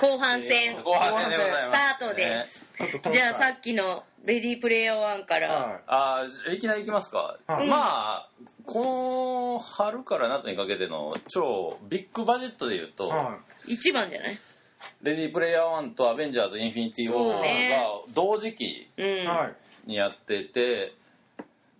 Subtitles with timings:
[0.00, 0.82] 後半戦。
[0.82, 1.98] 後半戦でございスます。
[1.98, 2.64] タートです、
[3.10, 7.68] じゃあさっきのレディープレイヤー1から、はあーいきなりいきますか、はい。
[7.68, 7.76] ま
[8.24, 8.28] あ
[8.64, 13.08] この春から夏にかけての超ビッグバジェットでいうと、い。
[13.08, 14.38] は一番じゃない？
[15.02, 17.70] レディープレイヤー1とアベンジャーズ・インフィニティ・ウォーそうね。
[17.70, 19.88] が同時期うん、いはい。
[19.88, 20.94] にやってて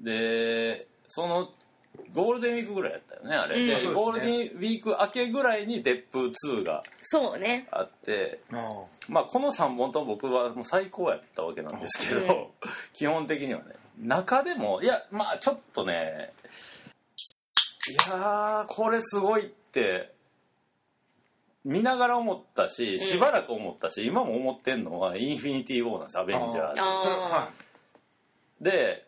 [0.00, 1.50] でその
[2.14, 3.66] ゴールデンウィークぐらいやったよねあれ、うん。
[3.66, 3.94] でそうですね。
[3.94, 6.82] ゴールデンウィーク明けぐらいに「デップ2」が。
[7.02, 7.68] そうね。
[7.70, 8.40] あって。
[8.52, 12.46] あまあこの3本とも僕はもう最高やったわけなんですけど、うん
[12.92, 13.74] 基本的にはね。
[13.98, 16.32] 中でもいやまあちょっとね
[17.88, 20.12] いやーこれすごいって
[21.64, 26.80] 見ながら思ったししばらく思ったし、今も思ってんのはインフィニティ・ウォーなんですアベンジャーズ。
[26.80, 27.50] あそれは
[28.60, 29.05] で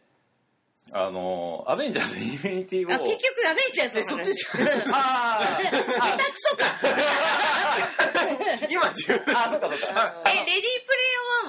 [0.92, 4.46] あのアベンジャーズ・インフィニティ・ウォーあ結局アベンジャーズの話。
[4.58, 4.94] うん。
[4.94, 5.64] あー。
[5.64, 5.72] 下
[6.16, 6.64] 手くそか。
[8.66, 10.22] い今自分あそうかそうか。
[10.26, 10.98] えレディープレ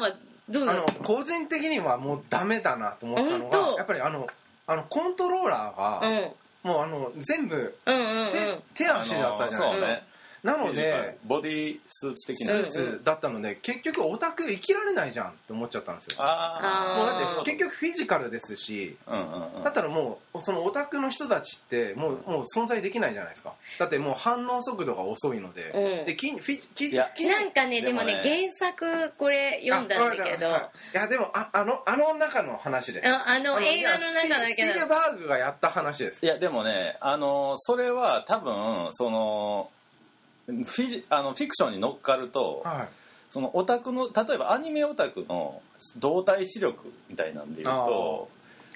[0.01, 4.27] イヤー1はどうなのあの個人的にはもうダメだなと思ったのがやっぱりあの
[4.67, 6.31] あのコントローラーが、うん。
[6.61, 8.31] もうあの全部うんうんうん。
[8.75, 10.03] 手,、手足だったじゃないですか、そうね
[10.43, 16.15] なのでボディスーツ的スな、ーツだったので結局オタク生きられないじゃんって思っちゃったんですよ。
[16.19, 19.63] あもうだって結局フィジカルですし局うんうんうん。
[19.63, 23.53] だったらもうそのオタクの人たちってもうもう存在できないじゃないですか。
[23.79, 26.05] だってもう反応速度が遅いので,、うん。
[26.05, 30.47] で筋フィ筋いや筋なんかねでもねでもね原作これ読んだんだけど。
[30.47, 30.59] あは
[30.93, 33.01] いいやでもああのあの中の話で。
[33.01, 36.25] すああの映画の中だけどスピルバーグがやった話です。
[36.25, 39.69] いやでもねあのそれは多分その
[40.65, 42.89] フィジあのフィクションに乗っかるとはい。
[43.29, 45.61] そのオタクの例えばアニメオタクの
[45.97, 48.27] 動体視力みたいなんで言うと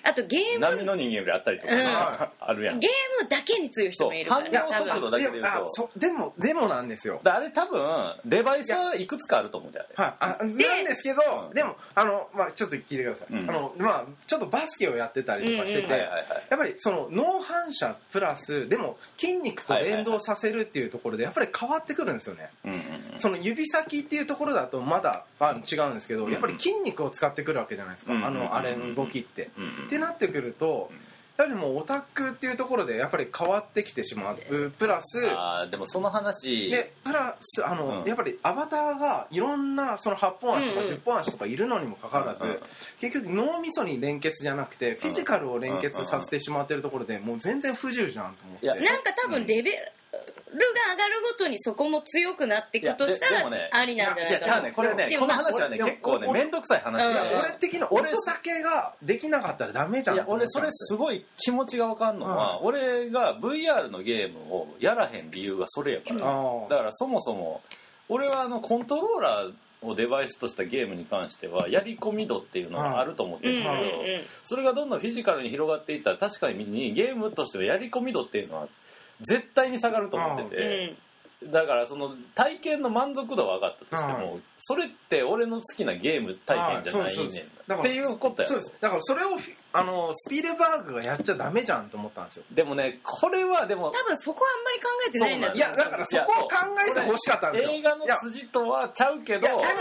[0.04, 2.48] あとゲーム波の人間よりあったりとかうん。
[2.48, 2.80] あるやん。
[2.80, 5.50] ゲームだけに強い人もいるから反応速度だけで言うと。
[5.50, 10.06] あそでもでもなんですよだあれ多分デバイスはいくつかあると思うんだよあれ。
[10.06, 11.54] はい、あなんですけど、うん。
[11.54, 13.50] でもあの、まあ、ちょっと聞いてください、うん。
[13.50, 16.08] あのまあ、ちょっとバスケをやってたりとかしてて、や
[16.56, 22.80] っぱりその脳反射プラスでも筋肉と連動させるっていうところでやっぱり変わってくるんですよね、うんうんう
[23.16, 23.20] ん。
[23.20, 30.98] その指先っていうところだとまだあ違うんですけど、うんやっぱり筋肉を使ってくるわけじゃないですか、うんあのあれの動きって、うんうんってなってくるとうん
[31.36, 34.72] やはりもうオタクっていうところでやっぱり変わってきてしまう。
[34.78, 36.70] プラスあーでもその話。
[36.70, 38.08] でプラスあの、うん。
[38.08, 40.94] やっぱりアバターがいろんなその8本足とかうんうん。
[40.94, 42.60] 10本足とかいるのにもかかわらず、うんうん。
[43.00, 48.66] 結局脳みそに連結じゃなくてフィジカルを連結させてしまってるところでもう全然不自由じゃんと思って。
[48.68, 49.78] いやなんか多分レベル
[50.58, 60.16] が上がるごとにそこも強くなっていくとしたらありなんじゃないいやじゃあかなねこれねこの話はね結構ねお面倒くさい話で、俺的な俺音酒ができなかったらダメじゃん。
[60.16, 67.62] いや俺それすごい気持ちが分かんのは、俺が VR のゲームをやらへん理由がそれやから、あーだからそもそも
[68.10, 69.54] 俺はあのコントローラー
[69.88, 73.64] をデバイスとしたゲームに関してはやり込み度っていうのはあると思ってうんうん。
[73.64, 73.66] るん。
[73.66, 78.68] だけど、それがどんどんフィジカルに広がっていったら確かにゲームとしてはやり込み度っていうのは
[79.24, 80.50] 絶対に下がると思ってうん。
[80.50, 80.96] て、
[81.52, 87.46] だからその体験の満足度は上がったとしても、それって俺の好きなゲーム体験じゃないね
[87.80, 88.56] っていうことやろ。
[88.56, 88.76] そうです。
[88.82, 89.30] だからそれを
[89.74, 92.44] あのスピルバーグがやっちゃダメじゃんと思ったんですよ。
[92.52, 95.38] でもねこれはでも多分そこはあんまり考えてない。
[95.38, 96.56] んだいやだからそこを考
[96.88, 97.72] えてほしかったんですよ。
[97.72, 99.74] 映画の筋とはちゃうけどいやでもでも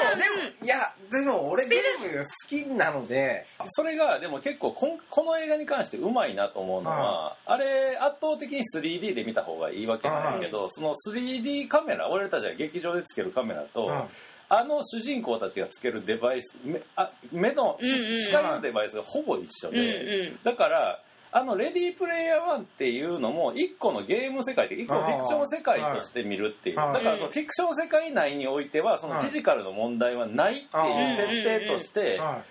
[0.65, 0.77] いや
[1.11, 3.47] でも俺ゲームが好きなので。
[3.69, 9.83] それがでも結構こんこの映画に関してうまいなと思うのは、あれ圧倒的に 3D で見た方がい。
[9.83, 14.09] いわけないけど、その 3D カメラ俺たちが劇場でつけるカメラと、うん
[14.55, 21.01] あの主人公たちがつけるデバイス目あ目の視界のデバイスがほぼ一緒うんうで、んだから
[21.35, 26.79] あのレディープレイヤー1っていうのも一個のゲーム世界で一個のフィクション世界として見るっていう。
[26.79, 32.43] あーだからそのフィクション世界内においてはそのフィジカルの問題はないっていう設定としてはい。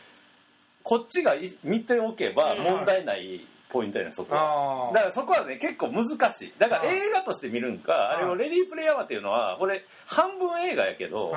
[0.81, 4.89] こっちがい見ておけば問題ないポイントやねそこは。
[4.89, 6.53] あだからそこはね結構難しい。
[6.57, 11.31] だから映画として見るんかあれをレディープレイヤー1っていうのは俺半分映画やけど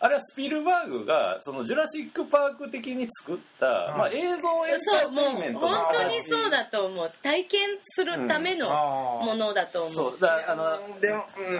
[0.00, 3.98] ああれはスピルバーグがそのジュラシック・パーク的に作った、うん。
[3.98, 7.12] まあ、映像エンタそうもうーテインメントの本当に形そうだと思う。
[7.22, 9.94] 体験するためのあものだと思う。
[9.94, 11.52] そうだあのでもうん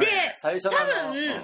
[0.00, 0.06] で
[0.40, 1.42] 多分うん。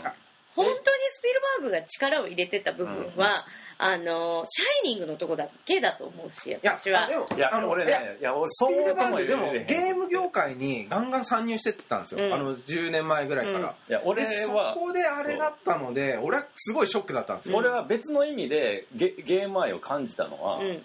[0.54, 0.76] 本当に
[1.10, 3.46] スピルバーグが力を入れてた部分は、
[3.82, 7.06] あのシャイニングのとこだけだと思うしいや私は。
[7.06, 12.34] でもいやあの俺ねいや俺スそうピルバーともグでもゲーム業界にガンガン参入してってたんですよ、うん。
[12.34, 13.64] あの10年前ぐらいから、うん。
[13.64, 20.82] いや俺でそはこであれだったので俺はすごいショックだったんですよ、俺は別の意味でゲゲーム愛を感じたのは、うん。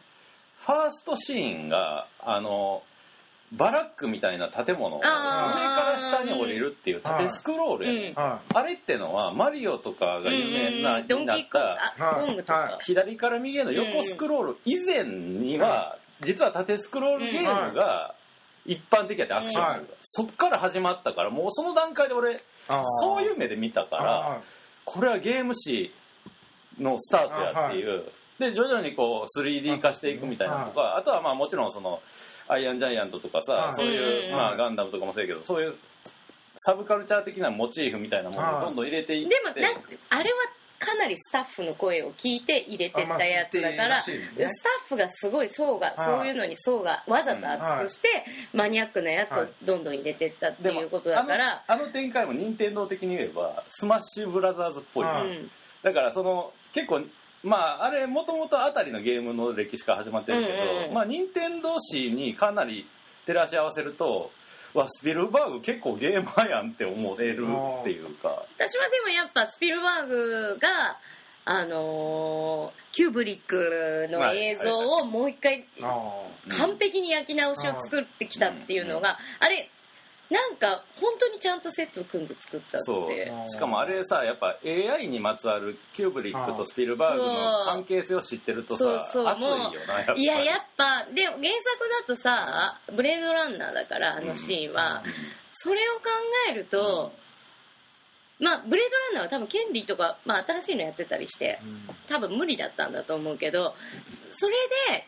[0.59, 2.81] ファーストシーンがあの
[3.53, 11.37] バラックみたいな建物を上から下に降りるっていう縦スクロールやあれってのはマリオとかが有名な、になっ
[12.45, 14.57] た左から右への横スクロール。
[14.65, 18.15] 以前には、実は縦スクロールゲームが
[18.65, 19.81] 一般的やってアクション、はい。
[20.01, 22.41] そっから始まったからもうその段階で俺
[23.01, 24.39] そういう目で見たから、はい
[24.85, 25.91] これはゲーム史
[26.79, 28.03] のスタートやっていう、
[28.37, 32.01] で徐々にこう 3D 化していくみたいなのとか、あとはまあもちろんその
[32.47, 33.73] アイアンジャイアントとかさ、はい。
[33.75, 35.75] そういう、うんまあ、ガンダムとかもそうやけどそういう
[36.57, 40.37] サブカルチャー的なモチーフみたいなものをどんどん入れていって、でもなんかあれは
[40.79, 48.07] かなりスタッフの声を聞いて入れてったやつだから、スタッフがすごい層が、そういうのに層がわざと厚くして、
[48.53, 55.05] マニアックなやつをどんどん入れてったっていうことだから、あのあの展開も任天堂的に言えばスマッシュブラザーズっぽい、
[55.81, 57.01] だからその結構
[57.45, 62.87] まああれもともとあたりのゲームの歴史から始まってるけど、うんうんまあ任天堂史にかなり
[63.25, 64.31] 照らし合わせると
[64.73, 67.47] わスピルバーグ結構ゲーマーやんって思える
[67.81, 68.43] っていうか。
[68.57, 70.97] 私はでもやっぱスピルバーグが
[71.45, 76.11] あのーキューブリックの映像をもう一回あ
[76.57, 79.69] 完璧に焼き直しを作ってきたっていうのが、あれ
[80.29, 82.83] なんか本当にちゃんとセット組んで作ったって。
[82.83, 83.49] そう。
[83.49, 89.27] しかもあれさやっぱ AI にまつわるキューブリックとスピルバーグの関係性を知ってるとさそうそう。
[89.27, 90.23] 熱いよなやっぱり。
[90.23, 91.45] いややっぱで原作
[92.01, 95.03] だとさブレードランナーだからあのシーンは、
[95.53, 96.01] それを考
[96.49, 97.13] えると、
[98.39, 101.59] まあブレードランナーは多分権利とか、まあ、新しいのやってたりして
[102.09, 103.75] 多分無理だったんだと思うけど
[104.37, 104.55] それ
[104.89, 105.07] で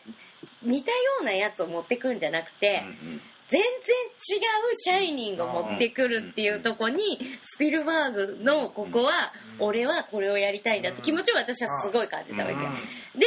[0.62, 12.54] 似たようなやつを持ってくんじゃなくて、うんうん全然違うシャイニングを持ってくるっていうとこにスピルバーグのここは俺はこれをやりたいんだって気持ちを私はすごい感じたわけ。
[12.54, 12.60] うん。
[12.60, 13.26] で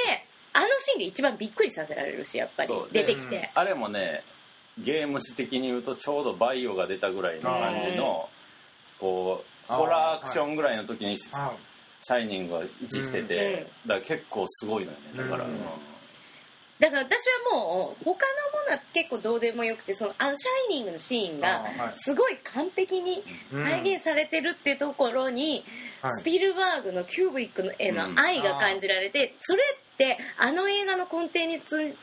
[0.53, 3.50] あのシーンが一番びっくりさせられるしやっぱり出てきて。
[3.56, 4.23] あれもね
[4.77, 8.29] ゲーム史的に言うとちょうどバイオが出たぐらいの感じの
[9.00, 15.51] こうホラーアクションぐらいの時にシあャイニングが位置してて、だから結構すごいのよねだから、うん
[16.81, 17.12] だから私
[17.54, 21.63] はもう他のものは結構どうでもよくてそのあのシャイニングのシーンが
[21.95, 25.63] すごい完璧に再現されてるっていうところに、
[26.01, 26.13] はい。
[26.18, 31.94] スピルバーグのキューブリックの絵の愛が感じられて、それってあの映画の根底に通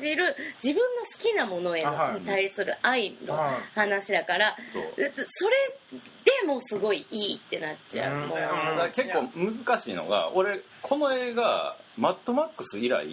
[0.00, 3.54] じる自分の好きなものへの、に対する愛のはい。
[3.74, 8.28] 話だから、それでもすごいいいってなっちゃう、うん。
[8.28, 8.54] もうだか
[8.84, 13.04] ら結構難しいのが俺この映画マッドマックス以来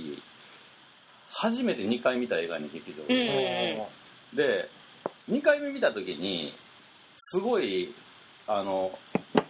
[1.37, 3.07] 初めて2回見た映画に劇場うん。
[3.07, 3.87] で、
[4.33, 4.69] で
[5.29, 6.53] 2回目見た時に
[7.17, 7.93] すごい
[8.47, 8.97] あの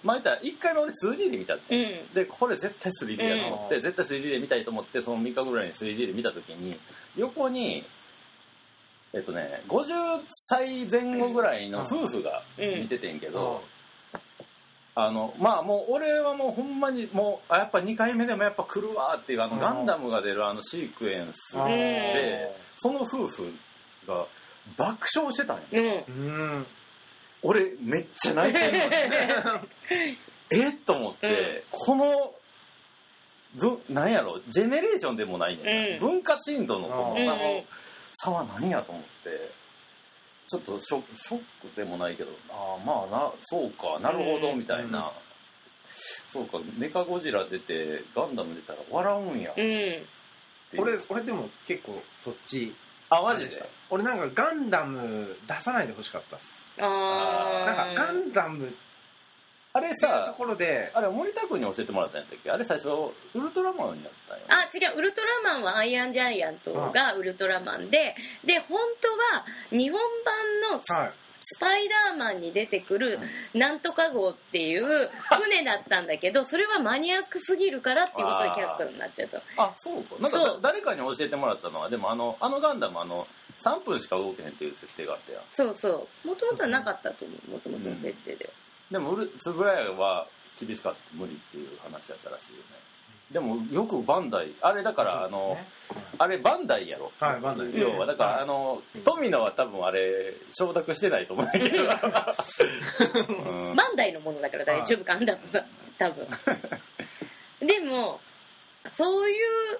[0.04, 2.14] まあ言ったら1回目俺 2D で見ちゃって、うん。
[2.14, 3.82] でこれ絶対 3D だと思って、うん。
[3.82, 6.76] 絶対 3D で見たいと思ってその3日ぐらいに 3D で見た時に
[7.18, 7.84] 横に
[9.14, 13.64] えっとね50歳前後ぐらいの夫婦が見ててんけど、
[14.98, 19.60] あのまあもう俺はもうほんまにもうあやっぱ2回目でもやっぱ来るわっていうあのうん。
[19.60, 23.54] ガンダムが出るあのシークエンスあでその夫婦
[24.08, 24.26] が
[24.78, 25.78] 爆笑してたんよう
[26.12, 26.26] ん。
[26.26, 26.66] うん。
[27.44, 29.60] 俺めっちゃ泣いてるの
[30.52, 30.78] えっ？
[30.86, 32.34] と思って、この
[33.56, 36.08] ぶなんやろジェネレーションでもないね、うん。
[36.08, 37.64] 文化深度のこの差のうん。
[38.14, 39.52] 差は何やと思って
[40.48, 45.12] ちょっとショショックでもないけどああまあなそうかなるほどうんみたいな、
[46.32, 49.54] そうかメカゴジラ出てガンダム出たら笑うんや。
[49.58, 50.06] うん。
[50.78, 52.74] 俺俺でも結構そっち
[53.10, 53.52] あマジで？
[53.90, 56.46] 俺なんかガンダム出さないでほしかったっす。
[56.80, 57.66] あー。
[57.66, 58.76] なんかガンダムって
[59.76, 60.90] あれいうとさころで。
[60.94, 62.50] あれ森田君に教えてもらったんやったっけ？
[62.50, 62.88] あれ最初
[63.34, 64.98] ウルトラマンになったんよあ違う。
[64.98, 68.16] ウルトラマンはアイアンジャイアントがウルトラマンで
[68.46, 71.12] で本当は日本版のスはい。
[71.48, 73.20] スパイダーマンに出てくる
[73.54, 75.12] なんとか号っていう
[75.44, 79.42] 船だったんだけどそれはマニアックすぎるからっていうことで却下になっちゃった。
[79.58, 80.16] あそうか。
[80.20, 83.28] なんか誰かに教えてもらったのはでもあのあのガンダムあの
[83.64, 85.42] 3分しか動けへんっていう設定があったやん。
[85.52, 86.28] そうそう。
[86.28, 87.52] もともとはなかったと思う。
[87.52, 88.50] もともとの設定で、
[88.92, 90.28] でもウルつぶらやは
[90.60, 92.86] 厳しかった無理っていう話やったらしいよね。
[93.32, 95.58] でもよくバンダイあれだからあの、
[96.20, 97.80] あれバンダイやろ、はいバンダイ。
[97.80, 98.42] 要はだから、はい。
[98.44, 101.84] あの富野は多分あれ承諾してないと思うんだけど、
[103.50, 103.76] うん。
[103.76, 105.66] バンダイのものだから大丈夫ガンダムは
[105.98, 106.28] 多分。
[107.68, 108.20] でも
[108.94, 109.80] そういう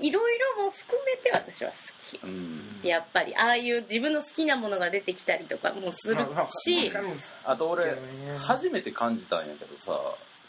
[0.00, 2.20] いろいろも含めて私は好き。
[2.22, 2.80] うん。
[2.82, 7.96] やっぱりああいう自分の好きなものが出てきたりとかもするまあまああと俺
[8.38, 9.98] 初めて感じたんやけどさ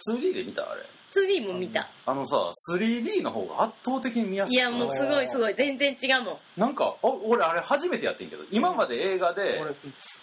[0.10, 0.82] 2D で見たあれ
[1.22, 1.88] 2D も見た。
[2.06, 4.56] あのさ 3D の方が圧倒的に見やすい。
[4.56, 5.56] いやもうすごいすごい。
[5.56, 6.38] 全然違うもん。
[6.58, 8.44] なんかあ俺あれ初めてやってんけど。
[8.52, 9.76] 今まで映画で、俺も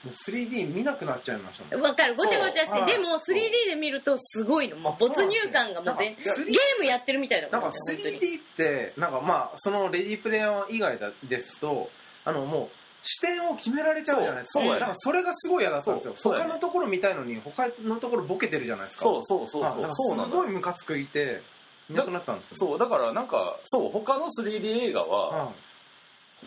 [0.07, 1.85] う 3D 見なくなっちゃいましたもん。
[1.87, 2.15] わかる。
[2.15, 2.93] ごちゃごちゃして。
[2.93, 4.77] でも 3D で見るとすごいの。
[4.77, 7.61] もう没入感がもう全ゲームやってるみたいだもん。
[7.63, 11.91] なんか 3D ってなんかまあそのレディープレイヤー以外だですと
[12.25, 14.65] あのもう視点を決められちゃうじゃないですか。
[14.65, 16.15] だからそれがすごい嫌だったんですよ。
[16.23, 19.05] 他のところ見たいのに他のところボケてるじゃないですか。
[19.05, 21.43] そうそうそうあそうすごいムカつくいて
[21.89, 22.57] 見なくなったんですよ。
[22.59, 25.55] そうだからなんかそう他の 3D 映画は、はい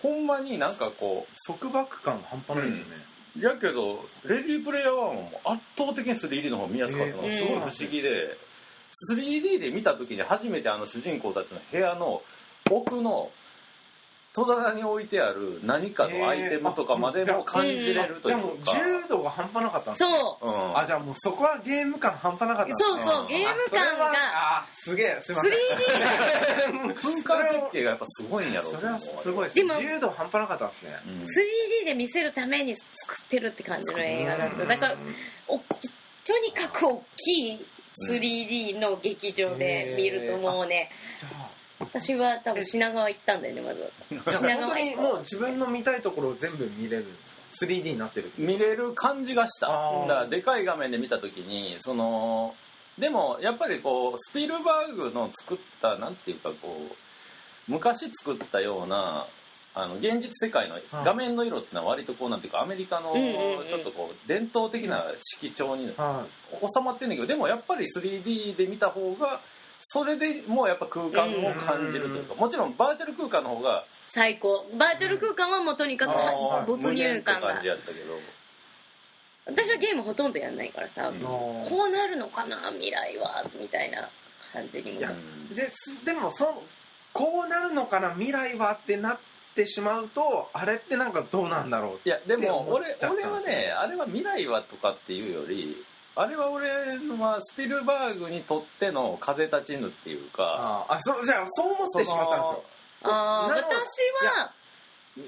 [0.02, 2.92] ほんまになんかこ束縛感が半端ないですよね、
[3.38, 7.22] うやけどレディープレイヤー1はもう圧倒的に 3D の方が見やすかったの。
[7.22, 8.38] すごい不思議で、
[9.14, 12.22] 3D で見た時に初めてあの主人公たちの部屋の
[12.72, 13.30] 奥の
[14.36, 20.10] 戸棚に置いてある何かのアイテムとかまでも感じれるといでもうか、自由度が半端なかったんですよ。
[20.42, 25.52] そううん、あじゃあもうそこはゲーム感半端なかったんですそうそうゲーム感があすげえすいません。
[25.52, 30.90] 3D 空間設計がやっぱすごいんやろうそれはすごいですでも自由度半端なかったんですね。
[31.08, 31.14] うん。
[31.22, 32.86] 3D で見せるために作
[33.18, 34.66] ってるって感じの映画だった。
[34.66, 34.96] だから
[35.48, 35.64] おと
[36.40, 37.66] にかく大きい
[38.12, 40.90] 3D の劇場で見るともうね。
[41.18, 41.55] じゃあ
[41.90, 43.92] 私は多分品川行ったんだよねまず。
[44.10, 47.12] じゃあ品本当に川行もう自分の見たいところを全部見れるんで
[47.58, 49.68] すか？3D になってる見れる感じがした。
[49.70, 50.08] あー。
[50.08, 52.54] だからでかい画面で見た時にその
[52.98, 59.26] でもやっぱりこうスピルバーグの作ったなんていうかこう昔作ったような
[59.78, 63.68] あの現実世界の画面の色っていうのは割とこうなんていうかアメリカのうんうんうん。
[63.68, 65.04] ちょっとこう伝統的な
[65.42, 69.42] 色調には収まってんだけどでもやっぱり 3D で見た方が
[69.88, 74.66] それでもうやっぱ空間を感じるというかもちろんバーチャル空間の方が最高。
[74.78, 77.48] バーチャル空間はもうとにかく没入感が。
[77.48, 78.20] 無限って感じやったけど。
[79.46, 81.20] 私はゲームほとんどやんないからさ、うん。
[81.20, 84.10] こうなるのかな未来はみたいな
[84.52, 85.08] 感じにで
[86.04, 86.64] でもその
[87.14, 89.20] こうなるのかな未来はってなっ
[89.54, 95.84] てしまうとあれってなんかどうなんだろういやでも俺俺はねあれは未来はとかっていうより
[96.18, 102.64] あれは俺はスピルバーグにとっての風立ちぬっていうかああそじゃあそう思ってしまったんですよ。
[103.04, 104.52] あーなの私は。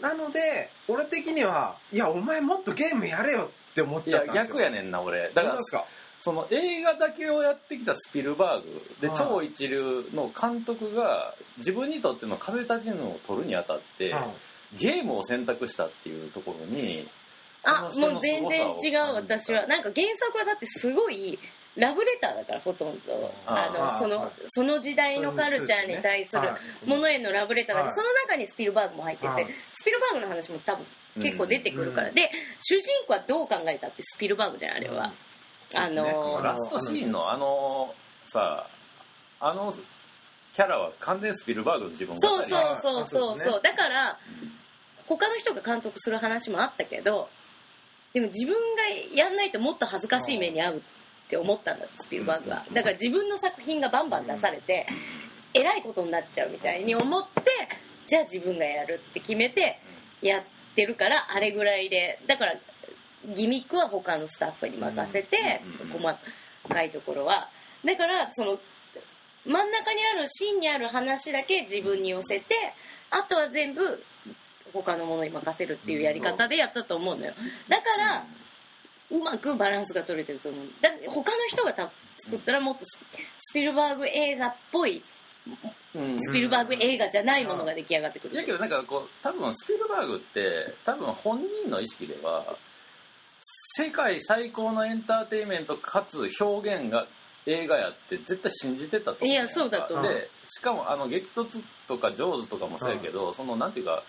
[0.01, 4.43] なので俺的にはいやお前もっとゲームやれよって思っちゃったんですよ。
[4.45, 5.29] 逆やねんな俺。
[5.33, 5.85] だからそうですか？
[6.19, 9.17] その映画だけをやってきたスピルバーグではい。
[9.17, 14.27] 超一流の監督が自分にとっての風立ちぬを取るにあたってはい。
[14.77, 17.07] ゲームを選択したっていうところに
[17.63, 19.67] あもう全然違う私は。
[19.67, 21.37] なんか原作はだってすごい
[21.75, 23.33] ラブレターだからほとんど。
[23.45, 24.31] ああのそのはい。
[24.49, 26.89] その時代のカルチャーに対するはい。
[26.89, 27.95] ものへのラブレターだから、はい。
[27.95, 29.47] その中にスピルバーグも入ってて、はい。
[29.73, 30.85] スピルバーグの話も多分
[31.21, 32.15] 結構出てくるから、うん。
[32.15, 32.29] で
[32.61, 35.11] 主人公はどう考えたってスピルバーグじゃんあれは、
[35.75, 37.93] あのーラストシーンのあの
[38.25, 38.67] さ
[39.39, 39.73] あの
[40.53, 43.39] キャラは完全にスピルバーグの自分そううそうそうそう。
[43.39, 44.17] そうだから
[45.07, 47.29] 他の人が監督する話もあったけど
[48.13, 48.83] でも自分が
[49.15, 52.63] やんないともっと恥ずかしい目に遭うって思ったんだってスピルバーグは。
[52.73, 54.87] だから自分の作品がバンバン出されて
[55.53, 57.41] えらいことになっちゃうみたいに思って
[58.05, 59.79] じゃあ自分がやるって決めて
[60.21, 60.43] やっ
[60.75, 62.53] てるからあれぐらいでだから
[63.35, 66.17] ギミックは他のスタッフに任せてうん細
[66.69, 67.49] かいところは。
[67.83, 68.59] だからその
[69.45, 72.55] 真ん中にある芯にある話だけ自分に寄せて
[73.11, 74.03] あとは全部
[74.83, 77.33] 他のものに任せるっていうやり方でやったと思うのよ。
[77.67, 78.25] だから
[79.09, 80.65] うまくバランスが取れてると思う。
[80.81, 82.99] だ他の人がた作ったらもっとス
[83.37, 85.01] スピルバーグ映画っぽい
[85.95, 86.21] うん。
[86.21, 88.35] スピルバーグ映画じゃないものが出来上がってくる。
[88.35, 92.57] だけどなんかこう多分スピルバーグって多分本人の意識では
[93.77, 97.07] 世界最高のエンターテインメントかつ表現が
[97.45, 100.13] 映画やって絶対信じてたと思ういやそうだと思う。
[100.13, 104.03] でしかもあの激突とか上手とかもそうやけど、そのなんていうか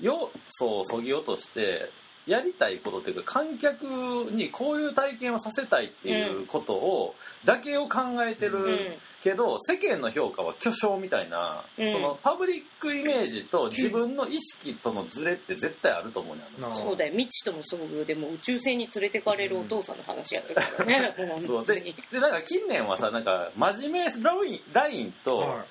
[0.00, 1.90] 要素をそぎ落として
[2.26, 3.84] やりたいことっていうか観客
[4.32, 8.78] にこういう体験をさせたいっていうことを、だけを考えてる、うん。
[9.22, 11.92] けど世間の評価は巨匠みたいな、うん。
[11.92, 19.96] そのパブリックイメージと自分の意識とのズレって絶対あると思うねんあのそうだよ未知とも遭遇でも宇宙船に連れてかれるお父さん。
[19.96, 21.14] の話やってるからね、
[21.46, 21.80] そうで
[22.12, 24.10] でなんか近年はさなんか真面目ラ
[24.44, 25.64] インラインとは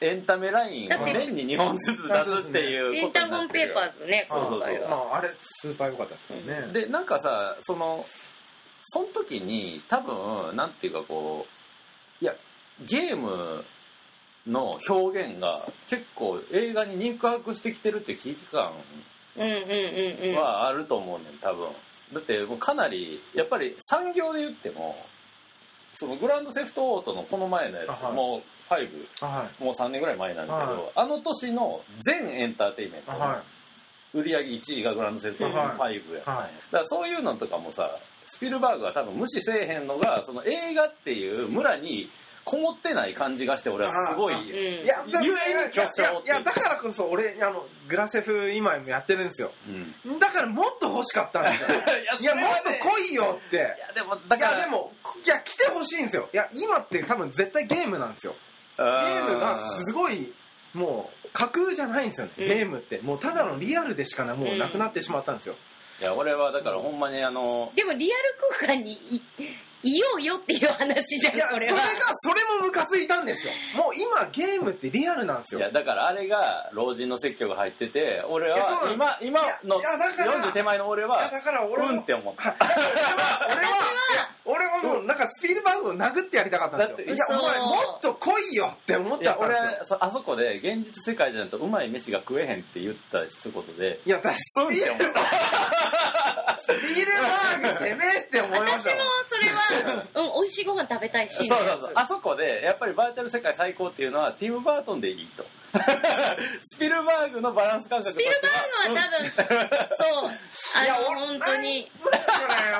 [0.00, 4.90] エンタメラインを年に2本ずつ出すっていうペンことタゴンペーパーズね今回は。
[4.90, 6.72] まああれスーパー良かったですからね。
[6.72, 8.06] でなんかさその
[8.84, 11.46] その時に多分なんていうかこ
[12.20, 12.34] ういや
[12.86, 13.64] ゲーム
[14.46, 18.72] の表現が結構映画に肉薄してきてるっていう危機感
[19.36, 21.38] うんうんうんうんはあると思うねん。
[21.38, 21.68] 多分
[22.14, 24.96] だってもうかなりやっぱり産業で言っても
[26.00, 28.14] そのグランドセフトオートのこの前のやつ、あはい。
[28.14, 30.90] もう5はもう3年ぐらい前なんだけど、はい。
[30.94, 33.42] あの年の全エンターテインメントのいは
[34.14, 36.36] 売り上げ1位がグランドセフトオートの5や、はい。
[36.38, 36.50] はい。
[36.70, 37.90] だからそういうのとかもさ
[38.28, 42.08] スピルバーグは多分無視せえへんのがその映画っていう村に
[42.44, 44.46] こもってない感じがして俺はすごいあうん。
[44.46, 46.06] いやだゆえに巨匠っていう。
[46.24, 49.52] いやいやだからこそ俺あのグラセフ今もやってるんですよ。
[50.06, 50.18] うん。
[50.18, 51.68] だからもっと欲しかったんですよ。
[52.20, 53.56] いやもっと来いよって。
[53.56, 54.92] いやでもだいからやでも
[55.24, 56.28] いや来てほしいんですよ。
[56.32, 58.34] いや今って多分絶対ゲームなんですよ。
[58.78, 60.32] ゲゲームがすごい
[60.74, 62.46] もう架空じゃないんですよね、うん。
[62.46, 62.98] ゲームって。
[62.98, 65.56] もうただのリアルでしかなもうなくなってしまったんですよ、
[66.00, 69.20] いや俺はだからほんまにあのでもリアル空間に
[69.84, 73.52] いいようよっていう話じゃんいやそれがそれはそれもムカついたんですよ。
[73.76, 75.60] もう今ゲームってリアルなんですよ。
[75.60, 82.42] いやだからあれが老人の説教が入ってて俺いやそうはなん今今のいやいやだから40手前の俺いやはだから俺もうんって思った。
[82.42, 82.56] はい。
[83.46, 83.72] 俺は
[84.44, 86.96] 俺はもうなんかスピルバーグを殴ってやりたかったんですよ。
[86.96, 89.98] だっていやお前もっと来いよって思っいちゃったんや俺ですよ。
[89.98, 94.00] そあそこで現実世界じゃないとうまい飯が食えへんって言った一言で。
[94.04, 94.98] いやだスうんって思
[96.74, 99.48] ったピルバーグてめえって思いました私ももんそれ
[99.94, 101.36] は、うん、美味しいご飯食べたいし。
[101.36, 101.92] そうそうそう。
[101.94, 105.44] あそこでやっぱりバーチャル世界最高っていうのはティム・バートンでいいと。
[106.64, 109.30] スピルバーグのバランス感覚スピルバーグは多分、
[109.96, 110.30] そう。
[110.76, 111.90] あ いやの俺本当に。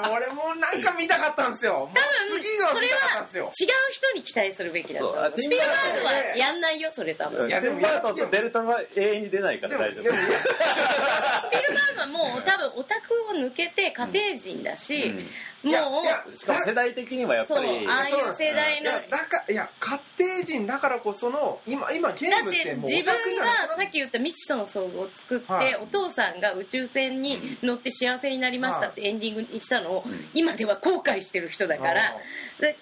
[0.03, 1.91] なん俺もなんか見たかったんですよ。
[1.95, 7.43] 多分次がそれ見たかったんはですよ違う人に期待するべきだと思そうあうスピルバーグはやんないよそれ多分。
[7.43, 10.05] うんいやでもティム・バートンとデルタは永遠に出ないから大丈夫。
[10.05, 11.88] でもでも スピルバーグ
[12.79, 15.03] オタクを抜けて家庭人だし、
[15.65, 15.71] うん。
[15.71, 17.87] いやもういやしかも世代的にはやっぱり。
[17.89, 18.91] ああいう世代の。
[18.91, 25.75] いやだかいや家庭人だからこその今今ゲだっームってもうて自分がさっき言った未知との遭遇を作って、はい。
[25.77, 30.05] お父さんが宇宙船に乗って幸せになりましたってエンディングにしたのを、ん。
[30.35, 32.75] 今では後悔してる人だから、これ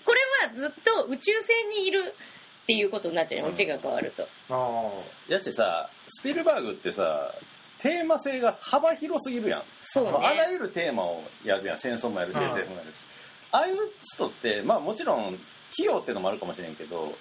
[0.47, 2.15] はずっと宇宙船にいる
[2.63, 4.91] っていうことになっちゃうよオチが変わると、あ
[5.29, 7.33] やしさスピルバーグってさ
[7.79, 9.63] テーマ性が幅広すぎるやん
[9.97, 11.79] そうもうあらねゆるテーマをやるやん。
[11.79, 12.95] 戦争もやるしはい SF もやるし。
[13.53, 15.39] ああいう人ってまあもちろん
[15.71, 17.15] 器用っていうのもあるかもしれんけど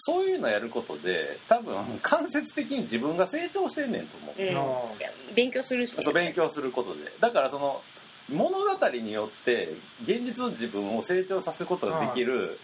[0.00, 7.12] そういうのやることで多分 間接的に自分が成長してんねんと思う、うん、勉強するしそう勉強することで。
[7.20, 7.82] だからその
[8.28, 12.58] 物語によって現実の自分を成長させることができる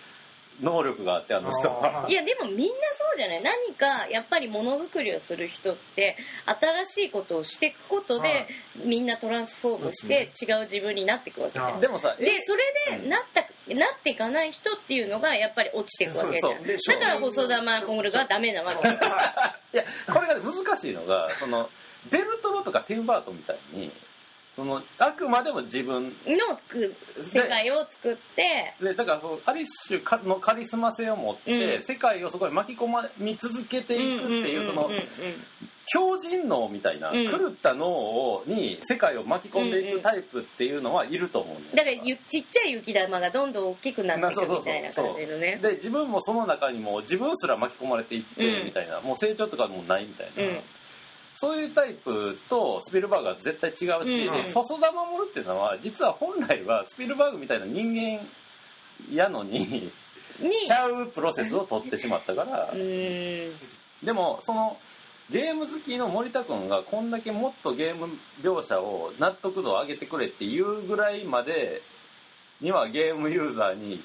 [0.63, 2.05] 能力があってあの人は。
[2.07, 2.65] あいやでもみんな
[2.97, 3.43] そうじゃない？
[3.43, 6.17] 何かやっぱりものづくりをする人って
[6.87, 8.47] 新しいことをしていくことで、はい
[8.85, 11.73] みんなトランスフォームして違う自分になっていくわけじゃん。
[11.73, 13.41] はいでもさでそれでなった、
[13.75, 16.63] なっていかない人っていうのがやっぱり落ちていくわけじゃん。
[16.63, 18.89] だから細田マールがダメなわけ。
[18.89, 21.69] いやこれが難しいのがその
[22.11, 23.91] デルトロとかティム・バートンみたいに
[24.55, 26.05] そのあくまでも自分。
[26.05, 26.11] の
[26.69, 26.95] く
[27.33, 28.75] 世界を作って。
[28.81, 31.83] でだからそうある種かのカリスマ性を持って、うん。
[31.83, 35.03] 世界をそこに巻き込まみ続けていくっていうそのんんんん。
[35.87, 37.31] 強靭脳みたいな、うん。
[37.31, 48.67] 狂った脳をに世界を巻き込んでいくタイプっていうのはいると思うんだからゆちっちゃい雪玉がどんどん大きくなっていくみたいな感じのねで自分もその中にも自分すら巻き込まれていって、うん。
[48.67, 49.01] みたいな。
[49.01, 50.61] もう成長とかもないみたいな、うん
[51.43, 54.45] そういうタイプとスピルバーグは絶対違うし、うんうん。
[54.45, 58.21] で細田守っていうのは実は本来はスピルバーグみたいな人間
[59.13, 59.91] やのにに。
[60.69, 62.73] ちゃうプロセスを取ってしまったから。
[62.73, 64.77] でもその
[65.33, 68.07] ゲーム好きの森田君がこんだけもっとゲーム
[68.41, 71.83] 描写を納得度を上げてくれっていうぐらいまで
[72.61, 74.01] にはゲームユーザーに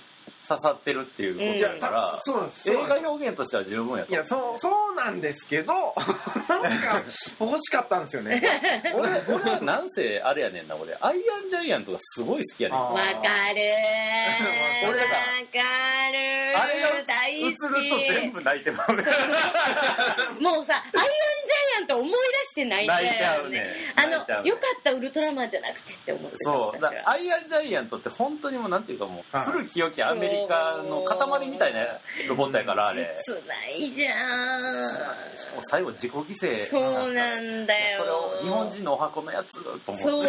[0.48, 2.70] 刺さってるっていうことだから、そうなんです。
[2.70, 3.02] 映そうなんです。
[3.04, 4.12] 画表現としては十分やと。
[4.12, 7.04] いやそうそうなんですけどなんか
[7.40, 8.42] 欲しかったんですよね。
[8.96, 12.78] 俺俺はなんせあれやねんな俺アイアンジャイアントがすごい好きやねん。
[12.80, 13.10] あわかる。
[13.22, 15.12] ー俺だわ
[15.52, 16.58] かる。
[16.58, 19.04] あれが大映ると全部泣いてまうね
[20.40, 23.66] もうさアイアンジャイアント思い出して泣いちゃうよ泣いちゃうね。
[23.96, 24.50] あ泣いちゃうね。
[24.50, 26.82] のよかったウルトラマンじゃなくてって思ってたそう。
[26.82, 29.46] だアイアンジャイアントって本当にもうなんていうかもうはい。
[29.48, 31.80] 古き良きアメリカの塊みたいな
[32.28, 33.18] ロボットやからあれ。
[33.26, 34.74] 切ないじゃん。
[34.74, 37.98] もう最後自己犠牲そうなんだよ。
[37.98, 40.04] それを日本人のお箱のやつと思って。
[40.04, 40.26] そう。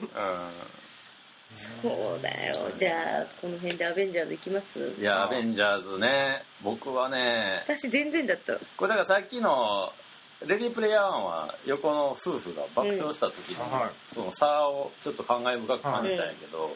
[0.00, 0.79] う
[1.82, 2.70] そうだよ。
[2.76, 4.78] じゃあこの辺でアベンジャーズいきます？
[4.78, 6.42] んいやアベンジャーズね。
[6.62, 8.54] 僕はね私全然だった。
[8.76, 9.92] これだからさっきの
[10.46, 13.56] レディープレイヤー1は横の夫婦が爆笑した時に、
[14.14, 16.74] その差をちょっと感慨深く感じたんやけど、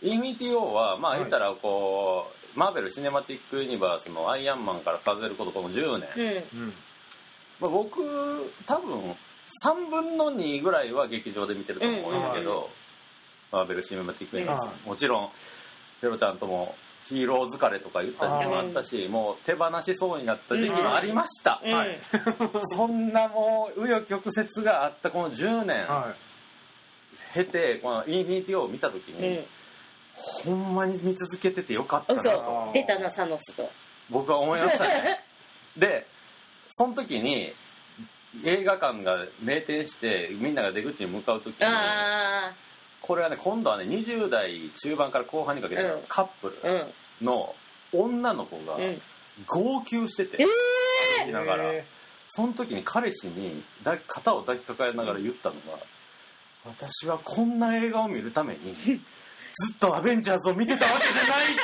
[0.00, 6.60] インフィニティ・ウォーはまあ言ったらこう、マーベル・シネマティック・ユニバースのアイアンマンから数えることこの10年、うん。
[6.60, 6.72] うん
[7.60, 8.00] まあ、僕
[8.66, 9.14] 多分
[9.62, 12.70] 3分の2ぐらいは劇場で見てると思うんだけど、
[13.52, 15.28] マーベル・シネマティック・もちろん
[16.00, 16.74] ペロちゃんとも
[17.06, 21.72] ヒーロー疲れとか言った時期もあったしもう手放しそうになった時期もありました、うん。
[21.72, 21.98] はい。
[22.74, 26.14] そんなもう紆余曲折があったこの10年は
[27.34, 29.44] 経てこのインフィニティ・ウォーを見た時に、うん
[30.14, 32.30] ほんまに見続けててよかったな嘘。
[32.30, 33.68] と出たなサノスと。
[34.10, 35.24] 僕は思いましたね。
[35.76, 36.06] で
[36.70, 37.52] その時に
[38.44, 42.52] 映画館が閉店してみんなが出口に向かう時にあ
[43.02, 47.54] これはね今度はね20代中盤から後半にかけてカップルの
[47.92, 49.02] 女の子がうん。
[49.46, 50.46] 号泣してて、え
[51.20, 51.72] 泣きながら。
[51.72, 51.84] へ
[52.28, 53.62] その時に彼氏に
[54.06, 55.78] 肩を抱きかかえながら言ったのが
[56.64, 61.62] 「私はこんな映画を見るために ずっとアベンジャーズを見てたわけじゃない」って。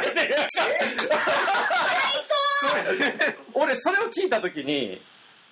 [0.00, 0.20] 言って
[3.16, 5.00] ない俺それを聞いた時に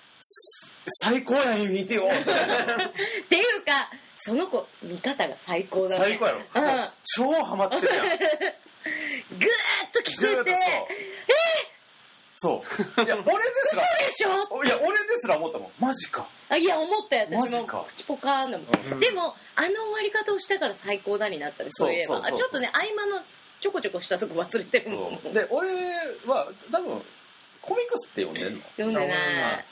[1.03, 2.13] 「最高やんインフィニティを」 っ
[3.27, 6.05] ていうかその子見方が最高だね。
[6.05, 6.43] 最高やろ、うん。
[7.15, 8.05] 超ハマってるやん。
[8.07, 10.57] ぐーっと来てて
[12.39, 12.67] そう。
[12.95, 13.05] そう。
[13.05, 13.83] いや 俺ですら。
[14.05, 15.71] でしょいや俺ですら思ったもん。
[15.79, 16.27] マジか。
[16.49, 17.39] あいや思ったよ私も。
[17.39, 17.85] マジか。
[17.87, 18.99] 口ポカーンだもん、うん。
[18.99, 23.21] でもあの終わり方をしたから最高だになったねそういえばちょっとね合間の
[23.59, 25.69] ちょこちょこしたとこ忘れてるもんで俺
[26.27, 27.03] は多分
[27.61, 28.61] コミックスって読んでんの？
[28.77, 29.65] 読んでない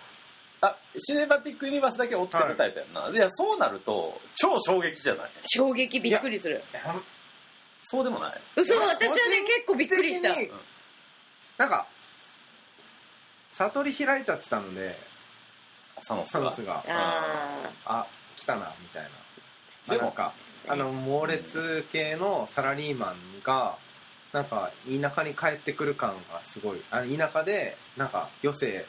[0.67, 5.29] あシネマティックユニバースだけ追ってるタイプやんな、い、やそうなると超衝撃じゃない？
[5.41, 6.61] 衝撃びっくりする。
[7.83, 8.33] そうでもない？
[8.55, 10.33] 嘘私はね結構びっくりした。
[10.33, 10.51] 的に
[11.57, 11.85] なんか
[13.53, 14.97] 悟り開いちゃってたので
[16.01, 16.39] サノスが。
[16.39, 16.83] サノスが。
[16.87, 19.95] ああ来たなみたいな。
[19.95, 20.33] でもあなんか
[20.67, 23.77] あの猛烈系のサラリーマンが
[24.33, 26.81] なんか田舎に帰ってくる感がすごい。
[26.91, 28.85] あの田舎でなんか余生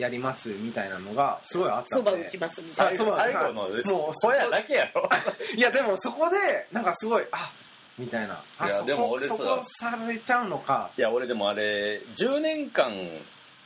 [0.00, 3.04] やりますみたいなのがすごいあったそば打ちますみたいな。
[3.04, 3.82] 最後のもう
[4.14, 5.08] 小屋だけやろ。
[5.54, 7.52] いやでもそこでなんかすごいあ
[7.98, 8.34] みたいな。
[8.34, 10.90] あそこいやでも俺さそこされちゃうのか。
[10.96, 12.92] いや俺でもあれ10年間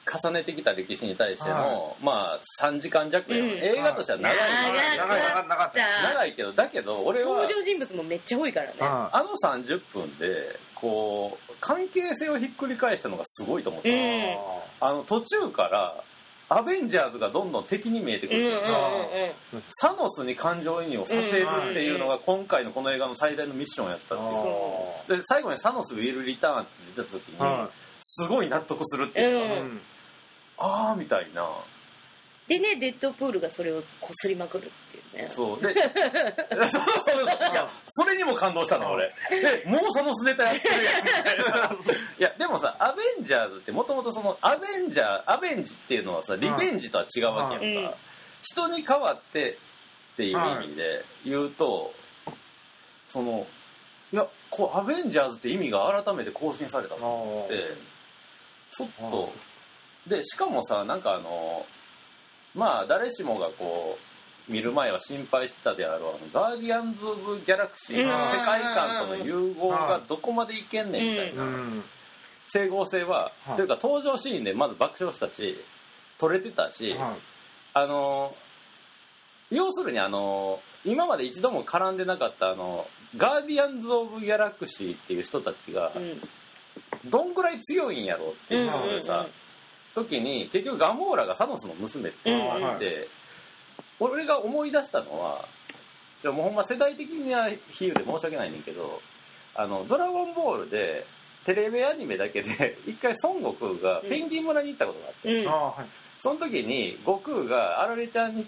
[0.06, 3.50] 重ねてきた歴史に対しての、まあ3時間弱やん、うん。
[3.52, 6.08] 映画としては長い、長長い長い長かった。
[6.12, 8.74] 長いけどだけど俺は登場人物もめっちゃ多いからね。
[8.80, 14.36] ああの30分でこう関係性をひっくり返したのがすごいと思った、うん。
[14.80, 15.94] あの途中から
[16.48, 19.62] アベンジャーズがどんどん敵に見えてくる、うんうんうんうん。
[19.80, 24.18] サノスに感情移入をさせるっていうのが今回のこの映画の最大のミッションやったん
[25.08, 27.70] で最後にサノスウィル・リターンって出た時に、は
[28.02, 29.78] すごい納得するっていう
[30.58, 31.48] か、ああみたいな
[32.48, 35.32] でねデッドプールがそれをこすりまくるっていうね。
[35.34, 35.62] そう。
[35.62, 35.82] で そう
[36.70, 37.52] そうそう。
[37.52, 39.14] いやそれにも感動したの俺。
[39.30, 41.04] でもうサノスネタやってるやん。
[41.04, 47.94] みたいないやでもさアベンジャーズってもともとそのアベンジャーアベンジっていうのはさリベンジとは違うわけやんか、うん。
[48.42, 51.94] 人に代わってっていう意味で言うと、
[53.08, 53.46] その
[54.12, 57.94] いやこうアベンジャーズって意味が改めて更新されたと思って。
[58.76, 59.32] ちょっと。
[60.06, 61.64] でしかもさなんかあの
[62.54, 63.98] まあ誰しもがこ
[64.48, 68.30] う見る前は心配してたであろうあのガーディアンズ・オブ・ギャラクシーのうん。
[68.30, 71.42] 世界観との融合がどこまでいけんねんみたいな。
[71.42, 71.84] うん。
[72.48, 73.56] 整合性は、はい。
[73.56, 75.58] というか登場シーンでまず爆笑したし
[76.18, 77.16] 撮れてたし、は
[77.72, 78.34] あの
[79.50, 82.86] 要するにあの今まで一度も絡んでなかったあの
[83.16, 86.20] ガーディアンズ・オブ・ギャラクシーっていう人たちがうん。
[87.10, 89.26] どんぐらい強いんやろっていうのでさ、
[89.94, 93.08] 時に結局ガモーラがサノスの娘っていうのがあって、
[94.00, 95.44] 俺が思い出したのは
[96.22, 99.00] じゃもうほんま世代的には比喩で申し訳ないねんけど
[99.54, 101.06] 「あのドラゴンボール」で
[101.44, 105.86] テレビアニメだけで一回孫悟空がペンギン村に行ったことがあって、うん。
[106.24, 108.46] その時に悟空があられちゃんに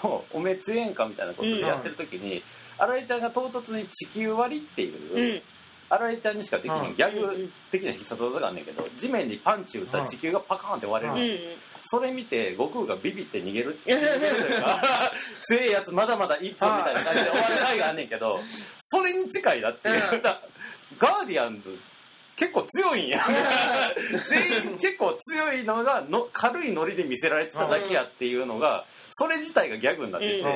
[0.00, 2.42] とおめつえんかみたいなことでやってる時に、
[2.78, 5.42] あられちゃんが唐突に地球割りっていう、
[5.92, 6.96] うんあられちゃんにしかできないうん。
[6.96, 11.20] ギャグ的な必殺技があんねんけど地面にパンチ打ったら地球がパカーンって割れる、うん。
[11.20, 11.38] うん
[11.84, 18.40] それ見て悟空がビビって逃げる逃げるという か強いやつまだまだいっぞみたいな感じで終わる回があんねんけど
[18.78, 20.22] それに近いなっていう、うん。
[20.22, 20.40] だ
[20.98, 21.76] ガーディアンズ
[22.36, 23.26] 結構強いんや。
[24.30, 30.48] 全員結構強いのがの軽いノリで見せられてただけやっていうのがそれ自体がギャグになってて、うん。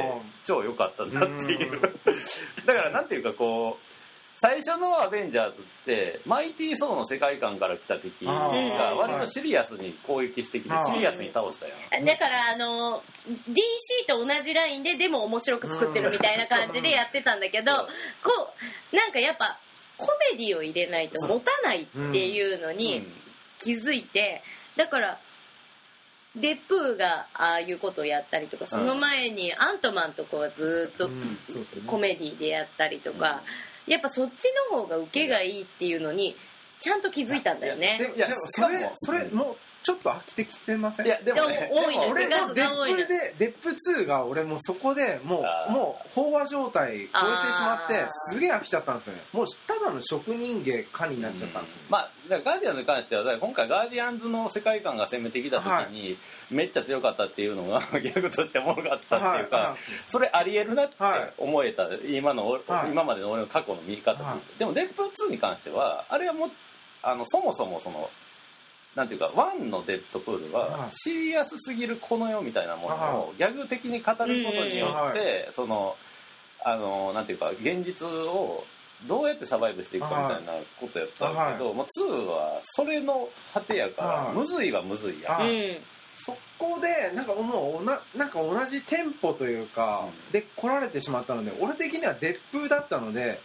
[0.46, 1.81] 超良かったんだっていう。
[2.64, 3.86] だからなんていうかこう
[4.38, 8.33] 最初のアベンジャーズってマイティー・ソーの世界観から来た敵が
[8.94, 13.03] 割とシリアスに攻撃してきてシリアスに倒したやんだからあの
[13.49, 18.53] DC と同じラインででも面白く作ってるみたいな感じでやってたんだけどうんこ
[18.92, 19.59] うなんかやっぱ
[19.96, 23.07] コメディを入れないと持たないっていうのに
[23.59, 24.42] 気づいて
[24.77, 25.18] だから
[26.37, 31.09] デップーがああいうことをやったりとかその前にアントマンとかはずっと
[31.87, 33.40] コメディでやったりとか
[33.87, 36.37] やっぱそっちの方が受けがいいっていうのに
[36.81, 37.99] ちゃんと気づいたんだよね。
[38.16, 41.07] いやでもそれそれもちょっと飽きてきてません？
[41.07, 41.70] いやでもね。
[41.72, 43.68] でも多いのでも俺のデップでデップ
[44.01, 47.14] 2が俺もうそこでもうもう飽和状態超えてし
[47.61, 49.20] まってすげえ飽きちゃったんですよね。
[49.33, 56.16] もうただの職人芸かになっちゃったんですよ、まあ、ガーディアンズに関しては今回ガーディアンズの世界観が攻めてきた時に、
[56.51, 59.79] めっちゃ強かったっていうのが ギャグとしておもろかったっていうか、はい。
[60.11, 62.90] それありえるなってはい思えた今の、はい。
[62.90, 64.59] 今までの俺の過去の見方、はい。
[64.59, 66.51] でもデップ2に関してはあれはもう
[67.03, 68.11] あのそもそもその
[68.97, 70.91] なんていうか1のデッドプールははい。
[70.93, 75.97] シリアスすぎるこの世みたいなものはをギャグ的に語ることによって、その
[76.65, 78.65] あのなんていうか現実を
[79.07, 84.35] どうやってサバイブしていくかみたいなことやったけど、もう2はそれの果てやから、はい。
[84.35, 85.39] むずいはむずいや
[86.15, 90.33] そこでなんかもうおななんか同じテンポというか、うん。
[90.33, 93.39] で来られてしまったので俺的にはデップだったので、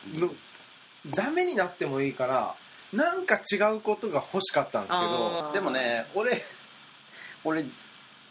[1.13, 2.55] ダメになってもいいから
[2.93, 6.41] なんか違うことが欲しかったんですけどでもね俺
[7.43, 7.63] 俺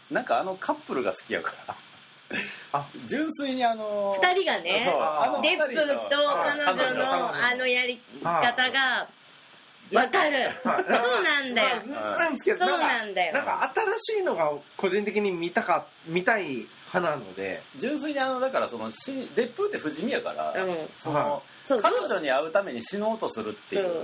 [0.09, 1.75] なんかあのカップルが好きやから
[2.73, 4.93] あ純粋にあの二人がね
[5.41, 5.75] デップ
[6.09, 9.07] と彼女のあのやり方が
[9.93, 10.37] わかる。
[10.63, 10.83] はい。
[10.83, 11.67] そうなんだよ。
[11.87, 13.33] まあなんですけどそうなんだよ。
[13.33, 17.61] なんか新しいのが個人的に見たか見たい派なので。
[17.79, 20.75] 純粋にあのだからそのしデップって不死身やから、うん。
[21.03, 21.41] その、はそう
[21.79, 24.01] 彼女に会うために死のうとするっていうで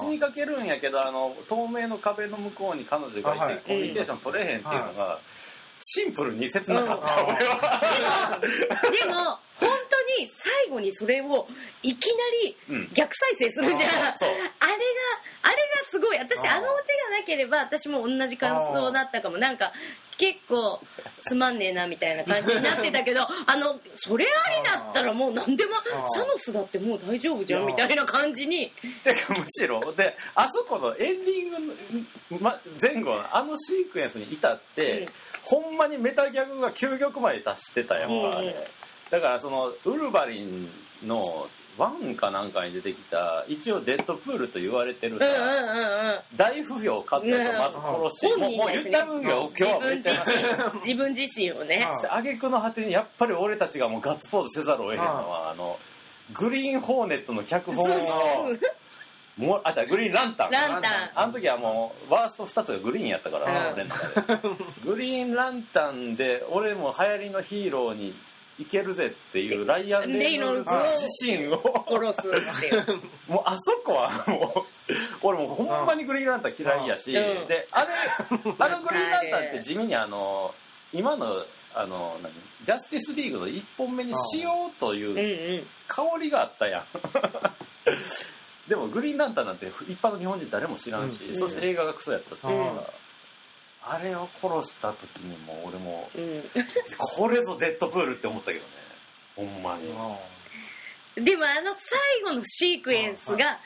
[0.00, 3.58] 死にかけるんやけどあの透明の壁の向こうに彼女がいて、あはい。
[3.58, 5.18] コミュニケーション取れへんっていうのが、
[5.82, 7.28] シンプルに切なかった、うん。
[7.28, 9.14] 俺は、でも
[9.56, 10.28] 本当に
[10.64, 11.46] 最後にそれを
[11.82, 12.88] いきなりうん。
[12.94, 14.28] 逆再生するじゃん、あーそう。
[14.30, 14.46] あれが
[15.42, 15.58] あれが
[15.90, 16.18] すごい。
[16.18, 19.38] 私あのオチがなければ私も同じ感想だったかも。
[19.38, 19.72] なんか
[20.18, 20.80] 結構
[21.26, 25.72] つまんねえなみたいな感じになってたけどあのそれありだったらもう何でも
[26.08, 28.70] サノスだってもう大丈夫じゃんみたいな感じに。
[29.02, 29.92] てかむしろ。
[29.92, 35.08] であそこのエンディング、ま、前後のあのシークエンスに至って、うん
[35.50, 38.54] ほんまにメタギャグが究極まで達してたやんか、うんあれ。
[39.10, 40.68] だからそのウルヴァリン
[41.08, 46.18] のワンかなんかに出てきた一応デッドプールと言われてるさ、うんうんうんうん。
[46.36, 50.12] 大不評を買った人まず殺し、うんもうもう言っちゃうんよ今日自はめっちゃ。
[50.12, 51.76] 分自身 自分自身をね。
[51.84, 55.78] はい挙句の果てにやっぱり俺たちがもうガッツポーズせざるを得へんのはあの
[56.32, 58.48] グリーンホーネットの脚本を
[59.36, 60.50] もうあじゃあグリーンランタン。
[60.50, 61.10] ランタン。
[61.14, 63.74] あの時はもうワースト2つがグリーンやったから、うん。
[63.74, 64.54] 俺の中で。
[64.84, 68.14] グリーンランタンで俺も流行りのヒーローに
[68.58, 71.86] いけるぜっていうライアン・レイノルズ自身を。
[71.88, 73.00] 殺すっていう。
[73.28, 74.62] もうあそこはもう
[75.22, 77.46] 俺もうほんまにグリーンランタン嫌いやし、うん。
[77.46, 77.88] であれ
[78.58, 80.54] あのグリーンランタンって地味にあの
[80.92, 82.32] 今のあの何？
[82.66, 86.84] ジャスティスリーグの1本目にしようという香りがあったやん
[88.70, 91.36] でもグリーンランタンなんて一般の日本人誰も知らんし、うん。
[91.36, 92.80] そして映画がクソやったっていうかうん。
[93.82, 96.44] あれを殺した時にもう俺もうん。
[96.96, 98.70] これぞデッドプールって思ったけどね。
[99.34, 99.88] ほんまに。
[101.24, 103.58] でもあの最後のシークエンスが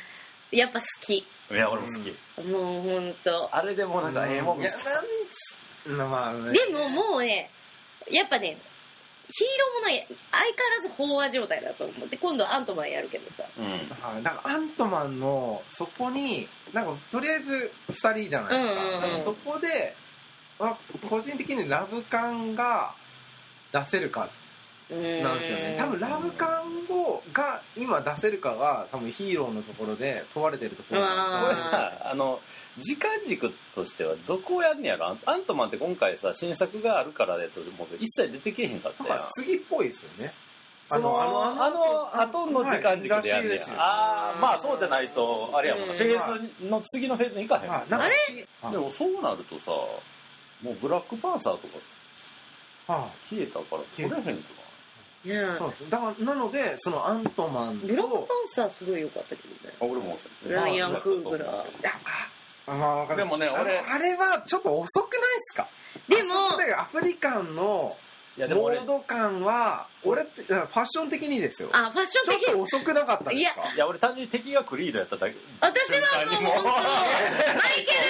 [0.51, 1.19] やっぱ好き。
[1.19, 3.51] いや俺も好き、もうほんと。
[3.53, 4.69] あれでもうなんかええもんた
[5.93, 6.53] なんまあね。
[6.55, 7.51] でももうね
[8.11, 8.57] やっぱね
[9.31, 13.45] ヒーローもない相変わらず飽和状態だと思って今度アントマンやるけどさ。
[13.59, 13.65] うん。
[13.65, 19.25] はい、なんかアントマンのそこになんかとりあえず2人じゃないですか,、うんうんうん。
[19.25, 19.95] そこで、
[20.59, 22.95] まあ、個人的にラブ感が
[23.73, 24.29] 出せるか
[24.91, 24.97] な
[25.35, 25.77] んですよね。
[25.79, 31.67] 多分ラブ感をが今出せるかが多分ヒーローのところで問われてるところだと思これうんです
[32.11, 32.41] あの
[32.79, 35.07] 時間軸としてはどこをやんねやろ。
[35.07, 39.17] アンアントマンって今回さ新作があるからでと思う一切出てけえへんかったやん。
[39.19, 40.33] なんか次っぽいですよね。
[40.89, 43.61] そのあのあの後の時間軸でやんねや。
[43.79, 45.93] ああまあそうじゃないとあれやもんな。
[45.93, 48.15] うんフェーズの次のフェーズに行かへんもんはいなんかあれ？
[48.63, 48.73] はい。
[48.73, 49.71] でもそうなるとさ
[50.63, 51.79] もうブラックパンサーとか
[52.93, 54.33] は消えたから取れへんとか
[55.25, 55.91] ねいそうです。
[55.91, 59.75] だからなのでそのアントマンとブラックパンサーすごい良かったけどね。
[59.81, 61.49] あ俺もライアン・クーグラー。
[61.49, 61.93] いや
[62.67, 65.67] あまあわかんないでもね俺あれはちょっと遅くないですか？
[66.09, 66.35] でも
[66.79, 67.97] アフリカンの
[68.37, 71.69] モード感は俺ってファッション的にですよ。
[71.73, 73.73] あファッションちょっ的と遅くなかったですか？
[73.75, 76.01] いや俺単純に敵がクリードやっただけ私は
[76.41, 78.01] もう本当マイケル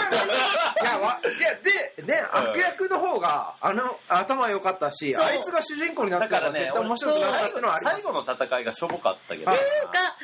[0.00, 5.24] なんだことにいやわいやでで悪役の方があの頭良かったしそう。
[5.24, 9.50] あいつが主人公になってたらだからね絶対面白くなかったのはあり最後の戦いがしょぼかったけど。
[9.50, 10.16] はいなんか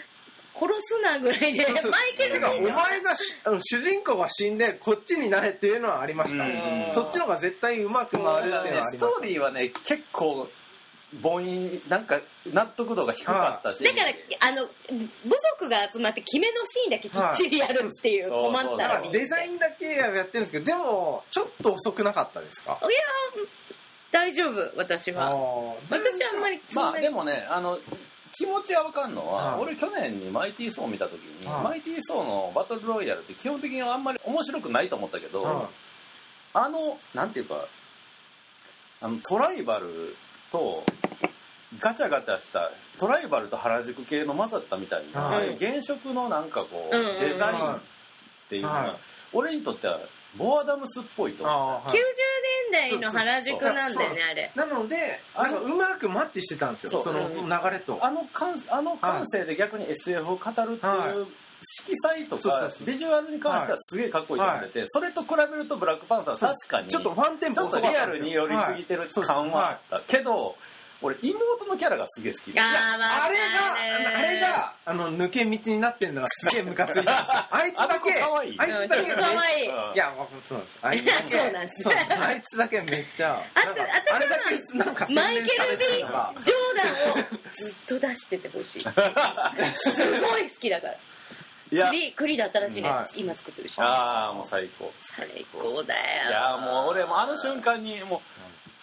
[0.58, 6.44] 殺すなぐらいでマイケルてかお前がしあの主人公が死んでこっちになれっていうのはありました。
[6.44, 6.52] うん。
[6.94, 8.98] そっちの方が絶対うまく回るっていうのはありました。
[8.98, 10.48] ストーリーはね結構
[11.22, 12.20] 母音なんか
[12.52, 13.82] 納得度が低かったし。
[13.82, 14.70] だからあの部
[15.58, 22.78] 族が集まって決めのシーンだけきっちりやるっていうはい困ったデザインだけやってるんですけどでもちょっと遅くなかったですか？
[22.82, 22.90] いや
[24.10, 25.32] 大丈夫私は。
[25.90, 27.78] 私はあんまりまあでもねあの
[28.38, 29.62] 気持ちは分かんのは、はい。
[29.62, 31.64] 俺去年にマイティー・ソー見た時に、はい。
[31.64, 35.68] マイティー・ソーのバトルロイヤルって基本的にはあんまり面白くないと思ったけど、は
[36.54, 37.66] あのなんていうか
[39.02, 40.14] あのトライバル
[40.52, 40.84] と
[41.80, 42.70] ガチャガチャした
[43.00, 45.58] トライバルと原宿系の混ざったみたいな、はい。
[45.58, 47.20] 原色のなんかこう、うんうんうん。
[47.20, 47.78] デザインっ
[48.48, 48.92] ていうのが、はい。
[49.32, 49.98] 俺にとっては
[50.36, 51.56] ボアダムスっぽいと思う。
[51.56, 51.98] あーはい。
[51.98, 51.98] 90
[52.72, 54.52] 年代の原宿なんだよねあれ。
[54.54, 57.02] なのであのなんかうまくマッチしてたんですよ。
[57.02, 57.34] そのうん。
[57.48, 57.98] 流れと。
[58.02, 61.16] あの感あの感性で逆に SF を語るってはい。
[61.16, 61.26] いう
[61.60, 70.00] 色彩とかビジュアルに関してはすげえかっこいいと思ってて、それと比べるとブラックパンサーは確かにちょっとワンテンポちょっとリアルに寄りすぎてる感はあった。
[70.06, 70.54] けど
[71.00, 72.60] 俺妹のキャラがすげえ好きで。
[72.60, 77.16] ああれがあれがあの抜け道になってんのがすげえムカついたんです よ
[77.50, 79.68] あいつだけあいあいつだけ可愛い。
[79.68, 80.12] うんいや
[80.48, 80.64] そうなん。
[80.64, 81.88] ですあいつだけそうなんです。
[82.18, 84.38] あいつだけめっちゃあと私はあれだ
[84.72, 88.82] けなんか洗マイケル・ビてるのがジョーダンをずっと出しててほしい。
[89.76, 90.94] すごい好きだから。
[91.70, 91.88] いや。
[91.90, 94.92] 栗栗で新しいね、は今作ってるしああもう最高。
[95.16, 96.28] 最高だよ。
[96.30, 98.37] いやもう俺もあの瞬間にもう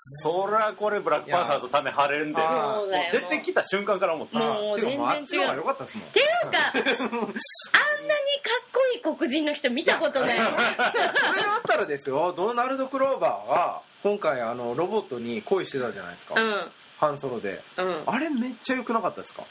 [0.07, 3.11] そりゃこれブラックパンサーと種張れんでうだよ。
[3.11, 4.37] 出てきた瞬間から思った。
[4.39, 6.07] もうてかもあっちの方が全然違う良かったですもん。
[6.07, 10.37] っていうかあんなにかっこいい黒人の人見たことない。
[10.37, 10.59] それが
[11.55, 12.33] あったらですよ。
[12.37, 16.71] ドナルド・クローバーが今回あのロボットに恋してたじゃないですか、うん。
[16.99, 17.59] ハンソロで。
[17.77, 18.03] うん。
[18.05, 19.43] あれめっちゃ良くなかったですか？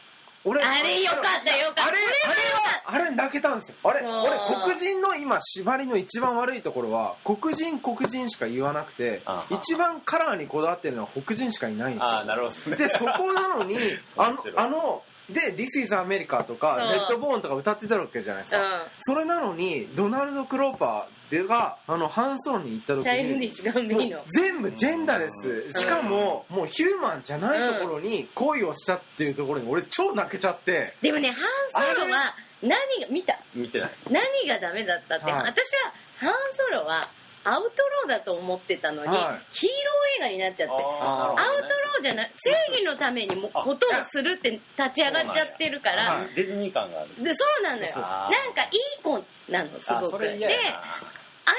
[0.44, 1.87] 俺あれよかったよかった。
[1.87, 3.76] あれあれはあれ泣けたんですよ。
[3.85, 4.04] あれう。
[4.04, 4.30] ん俺
[4.66, 12.09] 黒人の今縛りの一番悪いところは黒人黒人しか言わなくてあ一番カラーにこだわってるのは黒人しかいないんですよ。
[12.09, 12.76] ああなるほどね。
[12.76, 13.78] でそこなのに
[14.16, 18.80] あのあので「This is America」とかそう「レッドボーン」とか歌ってたわけじゃないですか、うん。
[19.00, 30.94] それなのにドナルド・クローパーでがあのハンソンに行った時チャイルディッに全部ジェンダーレスしかももうヒューマンじゃないところに恋をしたっていうところに俺超泣けちゃって。
[31.03, 33.38] でもねハンソロは何が見た？
[33.55, 33.90] 見てない。
[34.11, 35.35] 何がダメだったって、はい。
[35.42, 36.33] 私はハン
[36.70, 37.09] ソロは
[37.47, 44.62] アウトローだと思ってたのに、はヒーロー映画になっちゃってアウトローじゃない正義のためにもあことをするって立
[44.94, 48.68] ち上がっちゃってるから、はいディズニー感があるでそうなのよなんかい
[48.99, 50.83] い子なのすあごくでそれ嫌やな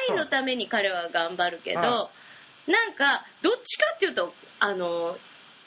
[0.10, 2.10] 愛のために彼は頑張るけど、は
[2.67, 5.17] なんかどっちかっていうとあの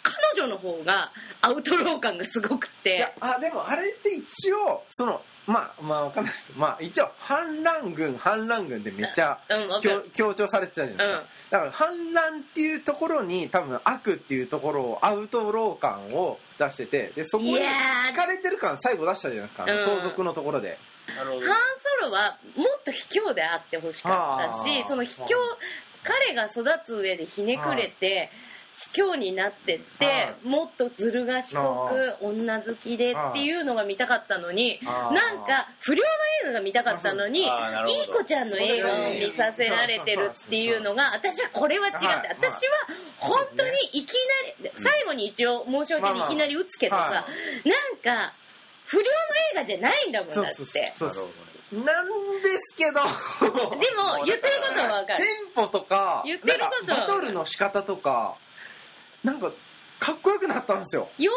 [0.02, 1.10] 彼女の方が
[1.42, 2.96] アウトロー感がすごくいて。
[2.96, 6.52] やあでもあれって一応そのまあまあわかんないです。
[6.56, 18.12] まあ一応反乱軍反乱軍でめっちゃうん強調されてたじゃないですか、だから反乱っていうところに多分悪っていうところをアウトロー感を出しててでそこにいやー。
[18.12, 20.78] 惹かれてる感最後出したじゃないですか、盗賊のところで
[21.16, 21.30] ハン
[22.00, 25.26] ソロはもっと卑怯であってほしかったしその卑怯
[26.02, 28.30] 彼が育つ上でひねくれて
[28.94, 30.10] 卑怯になってっては
[30.44, 36.04] もっとずる賢く女好きでっていうのが見たかったのになんか不良の
[36.44, 42.36] 映画が見たかったのにいい子ちゃんの映画を見させられてるっていうのが私はこれは違ってはい。
[42.40, 42.76] 私は
[43.18, 44.12] 本当にいき
[44.62, 47.24] なり最後に一応申し訳でいきなり打つけどさなん
[47.96, 48.32] か
[48.88, 49.08] 不良の
[49.52, 50.54] 映画じゃないんだもんだって。
[50.54, 52.92] そうそうなるほどねなんですけど。
[52.92, 53.00] で
[53.94, 55.24] も言ってることはわかる。
[55.24, 58.36] テンポとか言ってることバトルの仕方とか
[59.22, 59.52] なんか
[60.00, 61.08] かっこよくなったんですよ。
[61.18, 61.36] 要所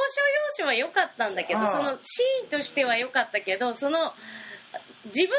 [0.60, 4.14] 要所は良かったんだけどそのシーンとしては良かったけどその
[5.06, 5.36] 自分が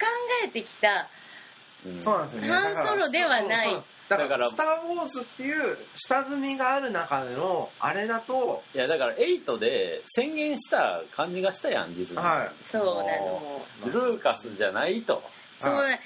[0.00, 0.06] 考
[0.46, 1.08] えてきた
[1.84, 2.02] うん。
[2.02, 2.48] そうなんですよね。
[2.48, 12.38] ハンソロではないそうそうだからら「スター・ウォーズ」っていう下積みがある中でのあれだといやだから8で宣言した感じがしたやんディズニー。
[12.38, 12.50] はい。
[12.64, 15.22] そうなのもルーカスじゃないと。
[15.60, 15.98] うそうなで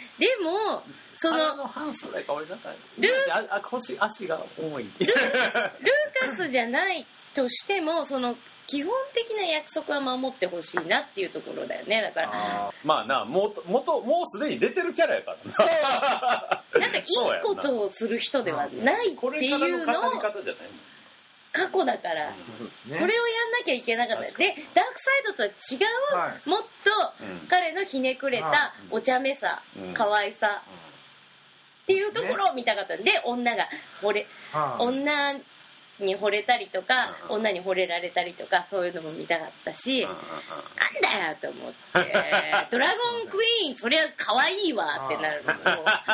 [0.43, 0.83] も
[1.17, 4.91] そのあのハンソロやから俺なんかルーああ腰足が重い。
[4.99, 8.37] ルーカスじゃないとしてもその
[8.67, 12.01] 基本的な約束は守ってほしいなっていうところだよね。
[12.01, 12.31] だから。
[12.33, 15.37] あまあなもともともうすでに出てるキャラやから
[15.67, 16.63] な。
[16.81, 17.05] なんかいい
[17.43, 20.21] ことをする人ではないっていうのを
[21.53, 22.33] 過去だから。
[22.89, 24.23] ーそれをやんなきゃいけなかった。
[24.23, 25.53] でダークサイドとは違
[26.15, 26.49] う、はい。
[26.49, 26.67] もっと
[27.21, 27.47] うん。
[27.49, 29.95] 彼のひねくれはたお茶目さ、うん。
[29.95, 30.63] 可愛さ
[31.83, 32.97] っていうところを見たかった。
[32.97, 33.69] んで女が
[34.03, 34.83] 俺はい。
[34.83, 35.35] 女
[36.05, 37.37] に惚れたりとか、うん。
[37.37, 42.15] 女に惚れられたりとかそういうのも見たかったし、うんなんだよと思って
[42.71, 45.65] ドラゴンクイーンそりゃ可愛いわってなるのもう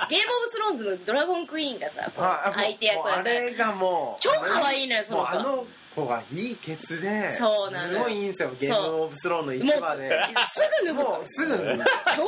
[0.08, 2.10] ゲームオブスローンズのドラゴンクイーンがさ
[2.54, 5.32] 相手役だかられがもう超可愛いのよその子。
[5.32, 5.66] もうあの
[5.96, 7.92] 子がいいケツでそうなの。
[7.92, 10.22] すごいいいんですよゲームオブスローンの一話で。
[10.48, 12.22] すぐ脱ぐかすぐ脱ぐ超可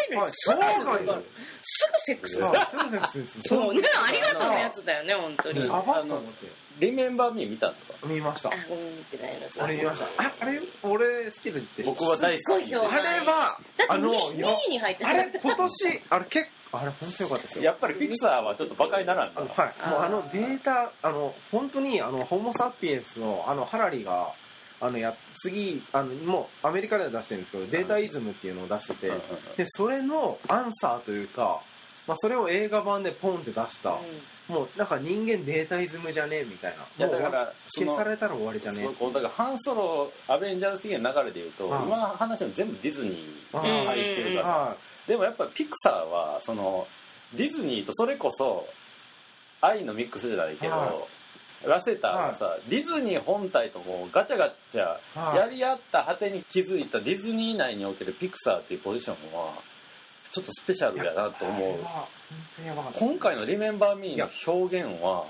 [0.00, 2.34] 愛いの超可愛いですすぐセックス。
[2.34, 3.74] するそう。
[3.74, 5.60] ねありがとうのやつだよね本当に。
[5.60, 5.72] うん。
[5.72, 6.46] あやばっと思って
[6.80, 7.94] リメンバーミー見たんですか？
[8.06, 8.50] 見ました。
[8.68, 10.06] ごめん見てないの俺見ました。
[10.22, 10.60] ああれ？
[10.82, 12.66] 俺好きで言って僕は大好き。
[12.66, 12.90] すっごい評判。
[12.92, 17.64] あれはだってあの 2, よ位に入ってあれ今年あれ結構あれ本当良かったですよ。
[17.64, 19.40] やっぱりピクサーはちょっとバカにならんな。
[19.40, 24.28] あのはい、もうあのデータあの本当にあのホモ・サピエンスのあのハラリが
[24.80, 29.20] あのや次あのもうアメリカでは出してるんですけどデータイズムっていうのを出しててうんうん
[29.56, 31.60] でそれのアンサーというか、
[32.06, 33.98] まあ、それを映画版でポンって出した、
[34.48, 37.06] もうなんか人間データイズムじゃねえみたいな。
[37.06, 39.04] いやだから消されたら終わりじゃねえ。
[39.12, 44.42] だからハンソロアベンジャーズ的な流れで言うと、はい今の話も全部ディズニーあに入ってるから。
[44.42, 44.76] さ、は
[45.06, 46.86] でもやっぱピクサーはその
[47.34, 48.66] ディズニーとそれこそ
[49.60, 50.92] 愛のミックスじゃないけど、は
[51.66, 55.36] ラセターがさ、ディズニー本体ともうガチャガチャはい。
[55.36, 59.52] やり合った果てに気づいたディズニー内におけるピクサーっていうポジションは
[60.32, 61.78] ちょっとスペシャルやなと思う。
[62.98, 65.26] 今回の「リメンバー・ミー」の表現は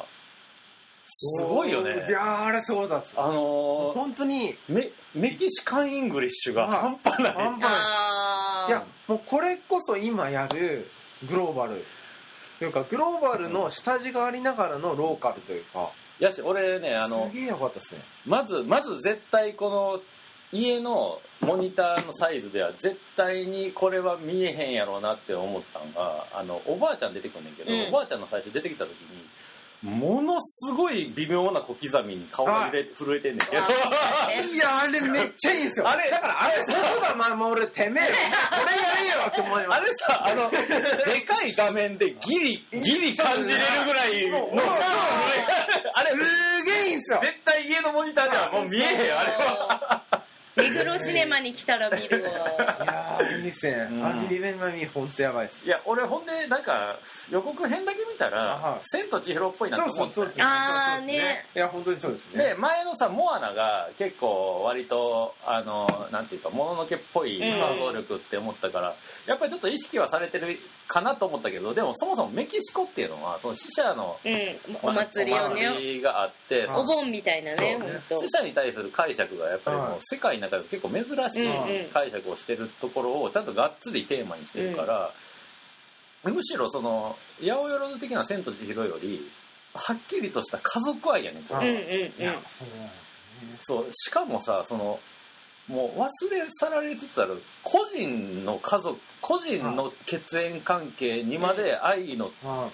[1.11, 2.07] すごいよね。
[2.09, 3.15] いやーあれすごかったです。
[3.21, 7.71] あの本当にーメメキシカン・イングリッシュが半端ない、半端ない。
[7.73, 10.89] あいやもうこれこそ今やる
[11.29, 11.85] グローバル。
[12.61, 15.91] というかグローバルの下地がありながらのローカルというか。
[16.21, 18.03] やし俺ねあのすげえよかったですね。
[18.25, 20.01] まずまず絶対この
[20.53, 27.89] 家のモニターのサイズでは絶対にこれは見えへんやろうなって思ったんがあのおばあちゃん出てくんねんけど、うん。
[27.89, 29.23] おばあちゃんの最初出てきた時に
[29.83, 33.63] ものすごい微妙な小刻みに顔が揺れ震えてんねんけど。
[34.55, 35.89] いやあれめっちゃいいんですよ。
[35.89, 44.51] あれだからあれそうだまあもう俺てめえこれやれよって思いまあすれさあのでかい画面でギリギリ感じれるぐらいの
[45.95, 47.21] あれすげえいいんですよ。
[47.21, 50.22] 絶対家のモニターではもう見えへんあれは
[50.57, 52.31] 目黒シネマに来たら見るわ。
[52.31, 53.89] いやーいいですね。
[53.91, 54.05] うん。
[54.05, 55.67] あれリベンガミ本当やばいです。
[55.67, 56.99] いや俺ほんでなんか
[57.31, 60.15] 予告編だけ見たらはい「千と千尋」っぽいなと思って。
[60.15, 61.47] そうですね。
[61.55, 62.45] いや本当にそうですね。
[62.45, 67.59] で前のさモアナが結構割とあのなんていうかもののけっぽいうん。
[67.59, 68.95] 想像力って思ったから、
[69.27, 70.59] やっぱりちょっと意識はされてる
[70.89, 74.59] かなと思ったけどでもそもそもメキシコっていうのはその死者のうん。
[74.83, 77.79] お祭りをお祭ねりがあってはいお盆みたいなね
[78.11, 80.01] 死者に対する解釈がやっぱりもうはい。
[80.05, 81.83] 世界の中で結構珍しうんうん。
[81.83, 85.11] い解釈をしてるところをちゃんとがっつりテーマにしてるから、
[86.25, 89.31] むしろその八百万的な「千と千尋」より
[89.75, 91.69] はっきりとした家族愛やねんこれ。
[91.69, 91.91] うんうんうん。
[91.91, 93.59] いやそうなんですね。
[93.63, 95.01] そうしかもさその
[95.69, 102.69] もう忘れ去られつつある個人の家族個人の血縁関係にまで愛のまあ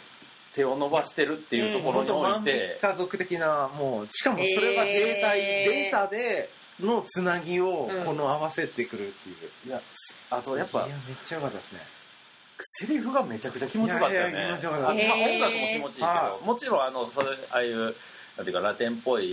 [0.55, 2.77] 手を伸ばしてるっていうところにおいて。
[2.79, 8.05] き、家族的なもうしかもそれがデータ、えーデータでのつなぎをうん。
[8.05, 9.81] この合わせてくるっていう、いや
[10.31, 11.81] あとやっぱいやめっちゃ良かったですね
[12.63, 14.33] セリフがめちゃくちゃ気持ちよかったよね。
[14.33, 14.91] いやいや気持ちよかった。
[14.91, 19.33] あまあ音楽も気持ちいいけど、はもちろんあのそれああいうなんていうかラテンっぽい、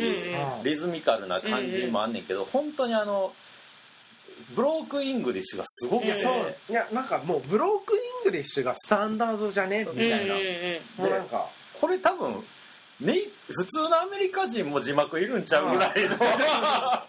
[0.64, 3.34] リズミカルな感じもあんねんけど、本当にあの
[4.56, 6.12] ブロークンイングリッシュがすごくて、
[6.70, 8.00] いやなんかもうブロークンイ
[8.30, 10.36] ングリッシュがスタンダードじゃねみたいな、
[10.98, 11.48] もうなんか。
[11.80, 12.44] これ多分
[13.02, 13.14] ね、
[13.50, 17.06] 普通のアメリカ人も字幕いるんちゃうぐらいのじゃ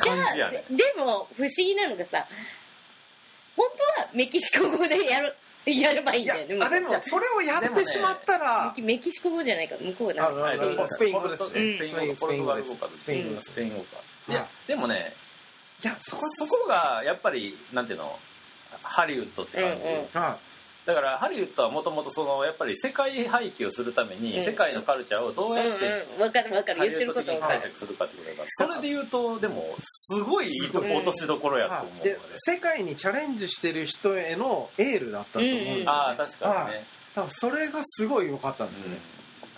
[0.00, 2.26] 感じやねあでも不思議なのがさ
[3.58, 5.34] 本当はメキシコ語でやる
[5.66, 11.48] やればいいんいやだよねあでもそれをやってしまったら、メキメキシコ語じゃないか向こうなあのはいあのスペイン語ですね。
[11.48, 13.98] スペイン語とポルトガル語かスペイン語スペイン語か。
[14.28, 15.12] うんいやでもね
[15.80, 18.18] じゃあそこそこがやっぱりなんていうの
[18.82, 20.20] ハリウッドって感じ、うんうん。
[20.20, 20.38] は
[20.88, 24.42] だからハリウッドはもともとそのやっぱり世界配給をするためにうん。
[24.42, 25.84] 世界のカルチャーをどううんやって
[26.18, 32.10] ハリウッド的に解釈するかってことだからそれで言うとでもすごいいいとこ落としどころやと思うので。
[32.12, 35.84] で世界にチャレンジしてる人へのエールだったと思うんですよ、ね。
[35.88, 36.84] ああ確かにね、
[37.14, 38.98] 多分それがすごい良かったんですよね、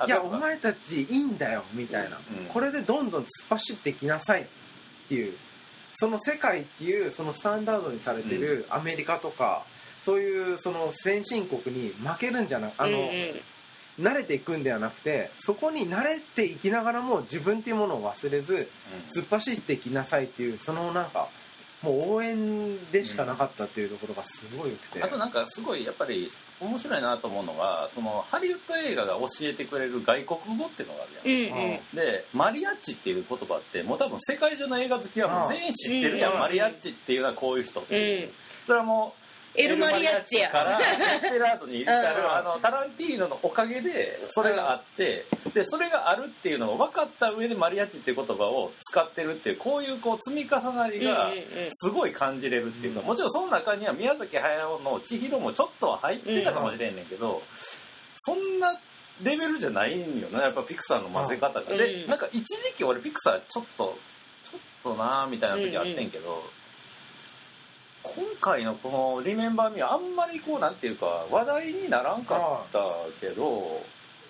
[0.02, 4.46] うん、いやお前たちいいんだよみたいな、うんこれでどんどん突っ走ってきなさいっ
[5.08, 5.32] ていう
[6.00, 9.64] その世界っていうそのスタンダードにされてるアメリカとか、
[10.10, 13.04] そういうその先進国に負けるんじゃなあの、うん。
[13.04, 13.40] うん
[13.98, 18.70] 慣れていくんではなくてそこに慣れていきながらも自分っていうものを忘れず
[19.14, 21.28] 突っ走っていきなさいっていうそのなんか
[21.82, 26.30] もう応援でしかなかったっていうところがすごい良くて、あとなんかすごいやっぱり
[26.60, 31.78] 面白いなと思うのがそのハリウッド映画が教えてくれる外国語っていうのがあうるやん、んうん。
[31.94, 36.38] でマリアッチっていう言葉ってもう多分世界中の映画好きはもう全員知ってるやん、うん。
[36.38, 38.32] マリアッチっていうのはこういう人っていう、うん。
[38.64, 39.19] それはもう
[39.54, 40.50] エルマリアッチや。
[40.50, 40.82] から エ
[41.18, 42.30] スペラードに至る、うん。
[42.32, 51.44] あのタランティーノのおかげでそれがあって、でそれがあるっていうのを分かった上でマリアッチっていう言葉を使ってるっていうこういうこう積み重なりがうんうんうん。
[51.72, 57.42] すごい感じれるっていうか、うんもちろんその中には宮崎駿の千尋もちょっとは入ってたかもしれんねんけど、
[58.18, 58.78] そんな
[59.22, 62.08] レベルじゃないんよねやっぱピクサーの混ぜ方が、でうん。
[62.08, 63.98] なんか一時期俺ピクサーちょっと
[64.50, 66.44] ちょっとなーみたいな時あってんけど、
[68.02, 72.80] 今回のこの「リメンバー・ミー」はあんまりこうなんていうか話題にならんかった
[73.20, 73.82] けど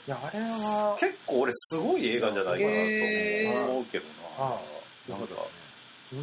[0.07, 4.05] いやあれは結構俺すごい映画じゃないかなと思うけど
[4.39, 4.45] な。
[4.45, 4.59] は
[5.09, 5.17] な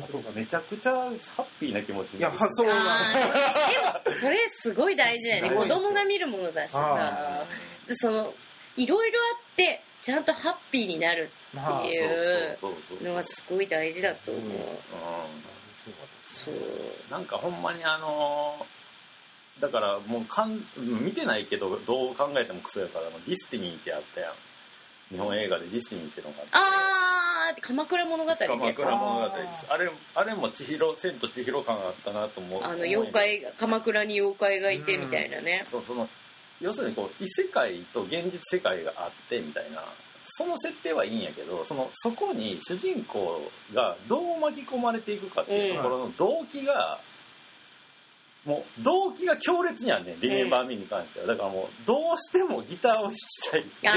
[0.05, 5.55] んかめちゃくちゃハッピーな気持ちにいやなるそうなんあーでもそれすごい大事だよね。
[5.55, 6.81] 子供が見るものだしさ。
[6.83, 7.45] あ
[7.93, 8.33] その
[8.75, 14.51] いろいろあってちゃんとハッピーになるまあっていうそうそうそうのがすごい大事だと思う、うん
[16.45, 16.53] そう。
[17.11, 18.77] なんかほんまにあのー
[19.61, 24.33] だからもうかん見てないけどどう考えてもクソやからあのディスティニーってあったやん。
[25.09, 26.51] 日本映画でディスティニーってのがあって。
[26.53, 29.35] あー鎌倉物語鎌倉物語。
[29.69, 32.63] あれあれも千尋千と千尋感があったなと思う。
[32.63, 36.07] あの妖怪が鎌倉に妖怪がいてみたいなね、そうその
[36.61, 39.81] 要するにこう異世界と現実世界があってみたいな
[40.37, 43.41] その設定はいいんやけどそのそこに主人公
[43.73, 46.99] がどう巻き込まれていくかっていうところの動機が、
[48.45, 51.25] もう動機が強烈にあんねん「リメンバー・ミー」に関しては。
[51.25, 53.93] だからもうどうしてもギターを弾きたいっていう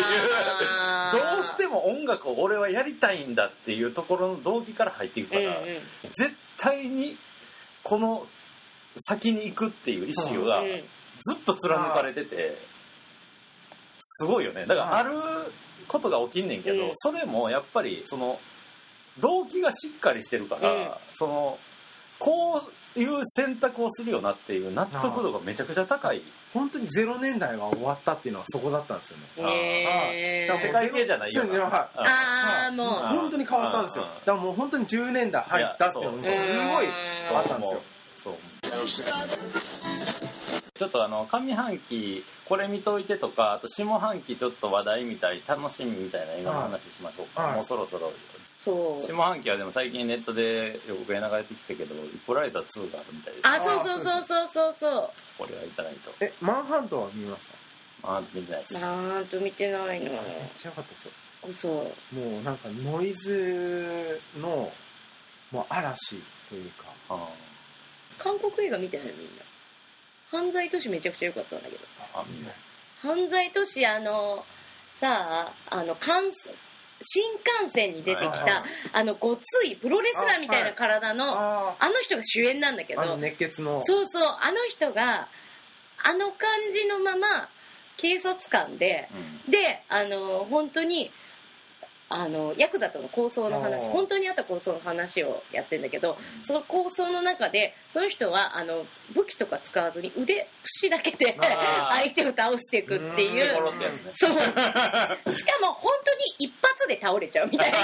[1.35, 5.55] どうしても音楽を俺はやりたいんだっていうところの動機から入っていくから、うんうん。
[6.15, 7.19] 絶対に
[7.83, 8.27] この
[9.01, 10.83] 先に行くっていう意思がうん
[11.21, 12.57] ずっと貫かれてて
[14.01, 14.65] すごいよね。
[14.65, 15.13] だからある
[15.89, 16.93] ことが起きんねんけど、うん。
[16.97, 18.39] それもやっぱりその
[19.21, 20.91] 動機がしっかりしてるから、うん。
[21.19, 21.59] その
[22.19, 22.59] こ
[22.97, 26.23] ういう選択をするよなっていう納得度がめちゃくちゃ高い。
[26.53, 29.53] 本当にゼロ年代が終わったっていうのはそこだったんですよね。
[29.53, 30.49] へー。
[30.49, 31.67] だから世界系じゃないよな。
[31.67, 32.87] ああもう。
[32.87, 34.05] うん本当に変わったんですよ。
[34.05, 36.33] うんだからもう本当に10年代入ったっていうのもすご
[36.83, 36.87] い
[37.33, 37.83] あったんですよ。
[38.25, 38.35] そう
[40.81, 47.57] ちょっとあの上半期これ見といてとかあと下半期ちょっと話題みたい楽しみみたいな映画の話しましょうか、はい。
[47.57, 48.11] もうそろそろ。
[48.65, 49.07] そう。
[49.07, 53.47] 下半期はでも最近ネットで予告が流れてきたけど「イコライザー2」があるみたいです。
[53.47, 55.11] あそうそうそうそうそうそう。
[55.37, 57.41] これはいただいとえマンハントは見まし
[58.01, 58.09] た？
[58.09, 58.73] まあ見てないです。
[58.79, 60.13] なんと見てないの。
[60.13, 60.23] めっ
[60.57, 61.11] ちゃ良かったですよ。
[61.47, 61.69] 嘘。
[61.69, 64.73] もうなんかノイズの
[65.53, 66.17] もう嵐
[66.49, 66.87] というか。
[67.11, 67.29] あ
[68.19, 69.43] 韓国映画見てないみんな
[70.31, 71.85] 犯罪都市めちゃくちゃ良かったんだけど。
[72.15, 72.55] あ見ない
[73.03, 74.45] 犯罪都市あの
[75.01, 76.37] さああの幹
[77.03, 77.33] 新
[77.65, 78.45] 幹線に出てきはいはい
[78.93, 83.17] たあのごついプロレスラーみたいな体のああの人が主演なんだけど。
[83.17, 83.83] 熱血の。
[83.85, 85.29] そうそうあの人が
[86.03, 87.49] あの感じのまま
[87.97, 89.09] 警察官で
[89.47, 89.51] うん。
[89.51, 91.11] であの本当に
[92.13, 98.85] あのヤクザとの抗争の話本当にあった抗争の話をやってんだけどその抗争の中でその人はあの
[99.15, 103.55] 武器とか使わずに腕節だけで 相手を倒していくっていう
[104.19, 105.35] そう。
[105.35, 107.79] しかも本当に一発で倒れちゃうみたいな。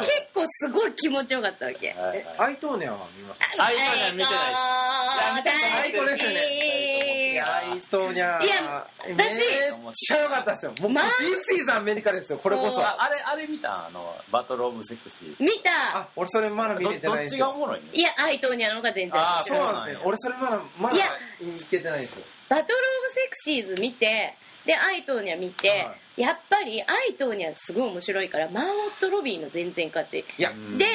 [0.00, 1.94] 結構すごい気持ちよかったわけ。
[2.38, 4.58] アイトーネアは見ましたアイトーニャ見てないです。
[4.58, 8.12] あーいや見てないよねいやアイトー。
[8.12, 10.72] ニャいや私めっちゃ良かったですよ。
[10.80, 11.04] もう、まあ。
[11.04, 12.80] This is アメリカですよこれこそ。
[12.82, 13.86] ああれあれ見た？
[13.86, 15.36] あのバトルオブセクシー。
[15.38, 15.98] 見た。
[16.00, 19.20] あ俺それまだ見どれてないどっちんですよがおもろいねいやアイトーニャの方が全然。
[19.20, 20.02] あそうなんですね。
[20.04, 21.08] 俺それまだまだいやい
[21.70, 22.24] けてないんですよ。
[22.48, 22.76] バトルオブ
[23.12, 24.34] セクシーズ見て
[24.64, 30.50] でアイトーニャ見て、はやっぱりアイトーニャすごい面白いからマーモットロビーの全然勝ちいや。
[30.50, 30.86] うんで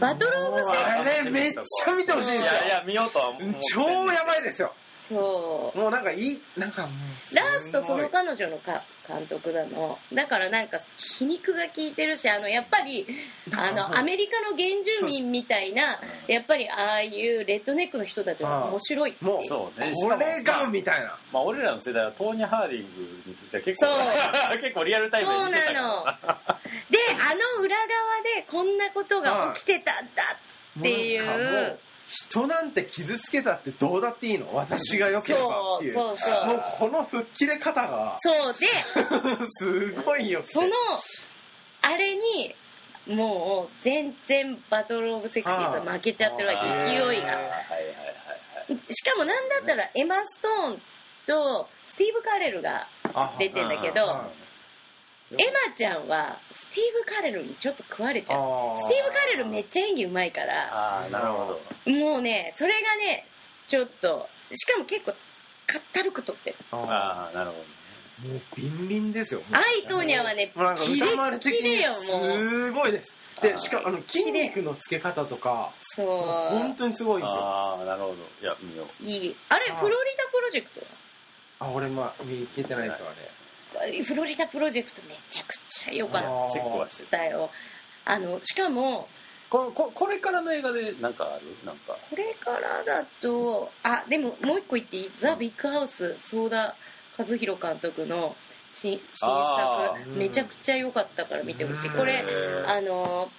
[0.00, 2.60] バトルオブセクあれめっちゃ見てほしいんですよ。
[2.60, 4.72] いやいや見ようとは思ってんねん超やばいですよ
[5.08, 5.78] そう。
[5.78, 6.88] もうなんかいいなんかも
[7.32, 9.98] うラストそのか彼女のか監督なの。
[10.12, 13.06] だからなんか皮肉が効いてるしあのやっぱり
[13.52, 14.68] あのアメリカの原
[15.00, 19.30] 住民みたいなやっぱりああいうレッドネックの人たちは面白いっていう。
[19.30, 19.92] もうそうね。
[19.94, 21.16] これがみたいな。
[21.32, 26.04] まあ俺らの世代はトーニャ・ハーディングについては結構そ結構リアルタイムそうで見てたなの。
[26.04, 27.88] であの裏側
[28.36, 30.22] でこんなことが起きてたんだ
[30.78, 31.78] っていう
[32.10, 34.54] 人なんて傷つけたってどうだっていいの？
[34.54, 35.92] 私が良ければっていう。
[35.92, 36.46] そうそうそう。
[36.46, 38.16] もうこの吹っ切れ方が。
[38.20, 38.66] そうで
[39.60, 40.68] すごいよその
[41.82, 42.54] あれに
[43.06, 46.86] もう全然バトル・オブ・セクシーと負けちゃってるわけ。
[46.90, 47.38] 勢いが。
[48.90, 50.82] しかもなんだったらエマ・ストーン
[51.26, 54.28] とスティーブ・カレルがあ出てんだけどあ
[55.32, 55.36] エ
[55.68, 58.40] マちゃんはスティーブ・カレルにちょっと食われちゃう。
[58.40, 60.68] あスティーブ・カレルめっちゃ演技うまいから。
[60.72, 61.92] ああなるほど。
[61.92, 63.26] もうねそれがね
[63.66, 65.12] ちょっとしかも結構
[65.66, 66.56] かったるく撮ってる。
[66.72, 67.56] あああなるほ
[68.22, 69.42] どもうビンビンですよ。
[69.52, 71.06] アイトーニャはねもうなんかキレ
[71.40, 72.38] キレによもう。
[72.38, 73.08] すごいです。
[73.42, 77.36] でしかもあの筋肉のつけ方とかそ本当にすごいんですよ。
[77.38, 78.14] ああなるほど。
[78.42, 79.04] いや見よう。
[79.04, 79.36] ういい。
[79.50, 80.80] あれフロリダプロジェクト
[81.60, 83.37] あ俺まあ見切ってないですよあれ
[84.04, 86.22] フロリダプロジェクトめちゃくちゃ良かっ
[87.10, 87.50] たよ。
[88.04, 89.08] あのしかも
[89.50, 91.42] こここれからの映画でなんかある？
[91.64, 91.96] なんか。
[92.10, 96.74] これからだとあでももう一個言っていい「ザ・ビッグハウス」相田
[97.16, 98.36] 和弘監督の
[98.72, 99.32] 新作。
[99.32, 100.16] ー。
[100.16, 101.88] めちゃくちゃ良かったから見てほしい。
[101.88, 101.96] うん。
[101.96, 102.24] これ
[102.66, 103.30] あの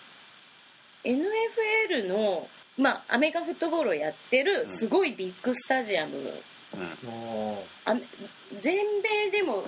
[1.04, 4.78] NFL のまあアメリカンフットボールをやってるうん。
[4.78, 6.18] すごいビッグスタジアム。
[6.74, 8.02] うん。
[8.62, 9.64] 全米でも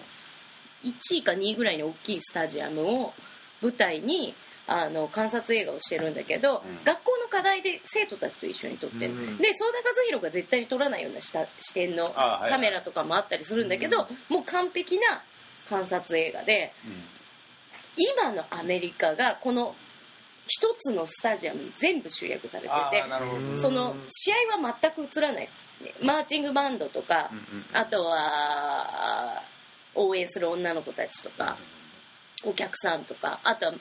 [0.83, 3.13] 1位か2位ぐらいの大きいスタジアムを
[3.61, 4.33] 舞台に
[4.67, 6.83] あの観察映画をしてるんだけど、うん。
[6.85, 15.23] 学校の課題で生徒たちと一緒に撮ってる、うんで相田和弘が絶対に撮らないような視視点のカメラとかもあったりするんだけど、もう完璧な
[15.69, 16.73] 観察映画で
[17.97, 19.75] 今のアメリカがこの
[20.47, 23.03] 一つのスタジアムに全部集約されてあて
[23.61, 25.49] その試合は全く映らない。
[26.03, 27.65] マーチングバンドとか、うんうん。
[27.73, 29.41] あとは
[29.95, 31.57] 応援する女の子たちとか
[32.43, 33.73] お客さんとかあとは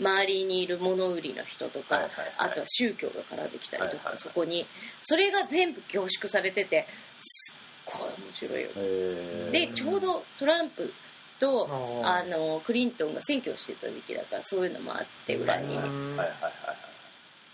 [0.00, 2.32] 周りにいる物売りの人とか、はいはいはい。
[2.38, 4.18] あとは宗教が絡んできたりとか、はいはいはい。
[4.18, 4.66] そこに
[5.02, 6.86] それが全部凝縮されてて
[7.20, 9.50] すっごい面白いよ。
[9.52, 10.92] でちょうどトランプ
[11.38, 11.68] と
[12.02, 15.78] ああのクリントンが選挙をしてた時期だからそういうのもあって裏に。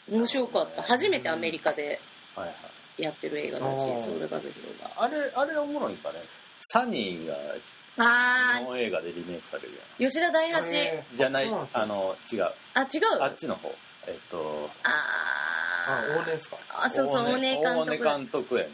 [0.08, 0.82] 面白かった。
[0.82, 2.00] 初めてアメリカで
[2.36, 2.52] はいは
[2.98, 3.02] い。
[3.02, 4.04] やってる映画だしあー。
[4.04, 4.90] 相田和弘が。
[4.96, 6.20] あれあれおもろいんかね。
[6.72, 7.38] サニーがあ
[7.96, 10.64] 日本映画でリメイクされるやー吉田大八。
[11.16, 11.82] じゃないそうなんですよ。
[11.82, 12.42] あの違う。
[12.74, 12.84] あ違
[13.18, 13.22] う？
[13.22, 13.74] あっちの方。
[14.06, 14.88] えっとあ
[15.88, 16.56] あ往年ですか？
[16.84, 18.04] あそうそう大根監大根督。
[18.04, 18.70] だ監督やね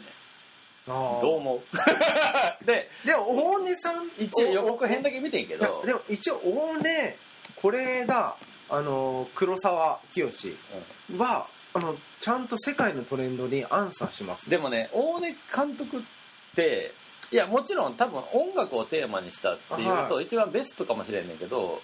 [0.87, 1.21] あー。
[1.21, 1.61] どう思う？
[2.65, 5.65] ででも大根さん一応予告編だけ見てんけど。
[5.85, 7.17] いやでも一応大根
[7.61, 8.35] これが
[8.69, 10.27] あの黒沢清
[11.17, 14.49] はあのちゃんと世界のトレンドにアンサーします。
[14.49, 16.01] でもね大根監督っ
[16.55, 16.93] て
[17.33, 21.81] いやもちろん多分音楽をテーマにしたっていうとは一番ベストかもしれんねんけど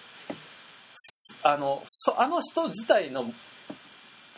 [1.41, 3.23] あのそあの人自体の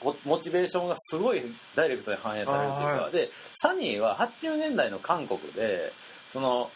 [0.02, 1.42] モモチベーションがすごい
[1.76, 3.30] ダイレクトに反映されるというか、はで
[3.62, 5.92] サニーは80年代の韓国で
[6.32, 6.72] その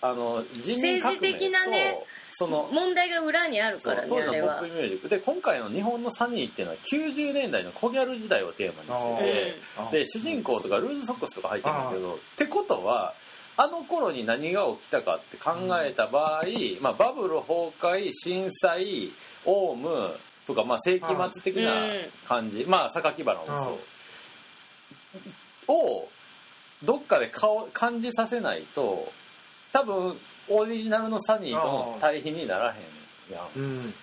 [0.00, 1.98] あの人民革命と政治的なね
[2.36, 4.54] その問題が裏にあるからねそう当時あれは。
[4.56, 5.08] のポップミュージック。
[5.08, 9.56] で今回の日本のサニーっていうのは90年代のコギャル時代をテーマにして
[9.90, 13.14] てで主人公とかルーズソックスとか入ってるんだけどってことは
[13.58, 15.52] あの頃に何が起きたかって考
[15.82, 16.44] えた場合、
[16.80, 19.10] まあ、バブル崩壊震災
[19.44, 20.14] オウム
[20.46, 21.72] とか、まあ、世紀末的な
[22.28, 23.78] 感じ、まあ榊原もそ
[25.68, 25.72] う。
[25.72, 26.08] を
[26.84, 29.10] どっかで顔感じさせないと
[29.72, 30.16] 多分
[30.48, 33.58] オリジナルのサニーとの対比にならへんやん。
[33.58, 33.94] うん。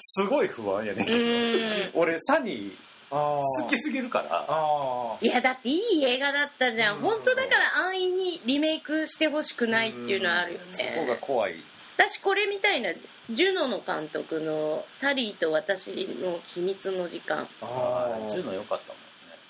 [0.00, 1.90] すごい不安やねん。
[1.94, 2.72] 俺サニー
[3.14, 4.44] 好きすぎるから。
[4.48, 6.96] あいやだっていい映画だったじゃん。
[6.96, 7.02] うん。
[7.02, 11.56] 本当だから安易にリメイクしてほしくないっていうのはあるよそこがね怖い。
[11.96, 12.90] 私これみたいな。
[13.30, 17.48] ジュノの監督の「タリーと私の秘密の時間。
[17.62, 18.80] あああーそういうの良かっ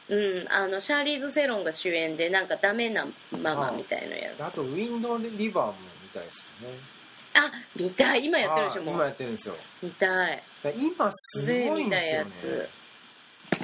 [0.08, 0.52] たもんね」うん。
[0.52, 6.78] あのシャーリーズ・セロンが主演でなんかダメなママみたいのやるあとウィンドウリバーも見たいですよね。
[7.34, 8.26] あ見たい。
[8.26, 9.56] 今やってるでしょもあー今やうってるんですよ。
[9.82, 10.42] 見たい。
[10.78, 12.66] 今すごでいん見たやですよね。
[12.68, 12.68] つ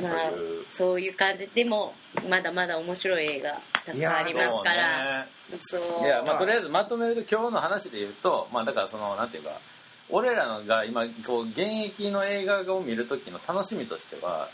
[0.03, 0.30] まあ
[0.72, 1.94] そういう感じでも
[2.28, 5.26] まだまだ面白い映画たくさんありますから。
[6.05, 9.51] いやまあとりあえずまとめると今日の話で言うとまあだからそのなんていうか
[10.09, 14.48] 俺らのが今こう現役の映画を見る時の楽しみとしては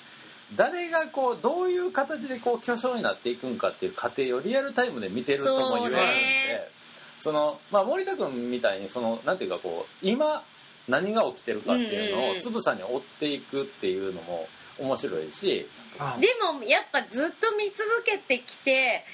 [0.55, 6.69] 誰がこうどういう形でこう巨匠になっていくんかっていう過程をリアルタイムで見てるとも言われるんでそうね。
[7.23, 10.45] そのまあ森田君みたいにそのなんていうかこう今
[10.89, 14.47] 何が起きてるかっていうのをつぶさに追っていくっていうのも
[14.79, 15.69] 面白いし
[15.99, 16.17] あ。
[16.21, 19.05] でもやっぱずっと見続けてきて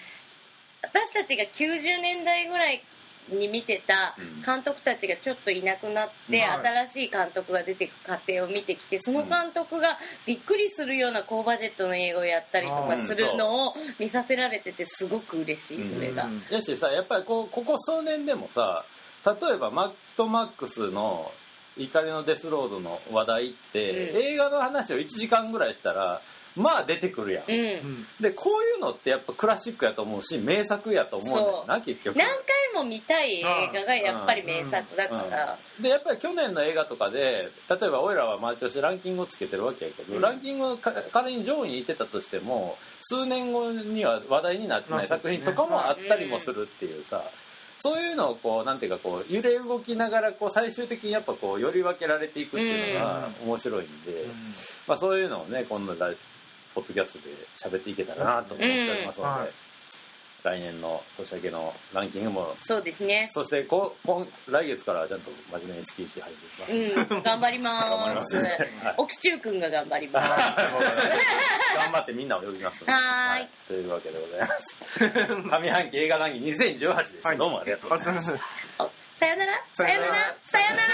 [0.82, 2.82] 私たちが90年代ぐらい
[3.28, 4.42] に見てたうん。
[4.42, 6.66] 監督たちがちょっといなくなって、はい。
[6.84, 9.96] 新しい監督が出てく過程を見てきてその監督が
[10.26, 16.24] びっくりするような高バジェットの映画をやったりとかするのを見させられててすごく嬉しいそれが。
[16.24, 16.42] うん。
[16.50, 18.84] やしさやっぱりこうここ数年でもさ
[19.24, 21.30] 例えばマッドマックスの
[21.76, 24.22] 怒りのデスロードの話題って、うん。
[24.22, 26.20] 映画の話を1時間ぐらいしたら
[26.56, 27.58] まあ出てくるやん、うん。
[27.58, 27.62] う
[27.92, 32.16] んでこういうのってやっぱクラシックやと思うし名作やと思うんだよな結局。
[32.16, 32.36] 何回
[32.74, 40.20] も見たい映画がやっぱり名作だから、でやっぱり去年の映画とかで例えば俺らは毎年ランキングをつけてるわけやけど、うん。
[40.20, 47.24] ランキングが仮に上位にいってたとしても数年後には話題になってないまあ作品とかもあったりもするっていうさ、
[47.82, 54.24] そういうのをこうなんていうかこう揺れ動きながらこう最終的にやっぱこうより分けられていくっていうのが面白いんで、
[54.86, 56.06] まあ、そういうのをね今度ポッ
[56.76, 59.50] ドキャストで喋っていけたらなと思っておりますので、
[60.42, 62.52] 来年の年明けのランキングも。
[62.56, 63.30] そうですね。
[63.32, 67.14] そしてこ今来月からはちゃんと真面目に月1配信します。
[67.14, 68.40] うん頑張りま頑張ります。
[68.40, 70.28] すはい沖中くんが頑張ります。
[71.76, 72.80] 頑張ってみんなを呼びます。
[72.80, 73.48] のではーい。
[73.68, 75.04] というわけでございまして
[75.62, 77.38] 上半期映画ランキング2018でした、はい。
[77.38, 78.36] どうもありがとうございます。
[79.18, 79.52] さよなら。
[79.76, 80.36] さよなら。
[80.50, 80.92] さよなら。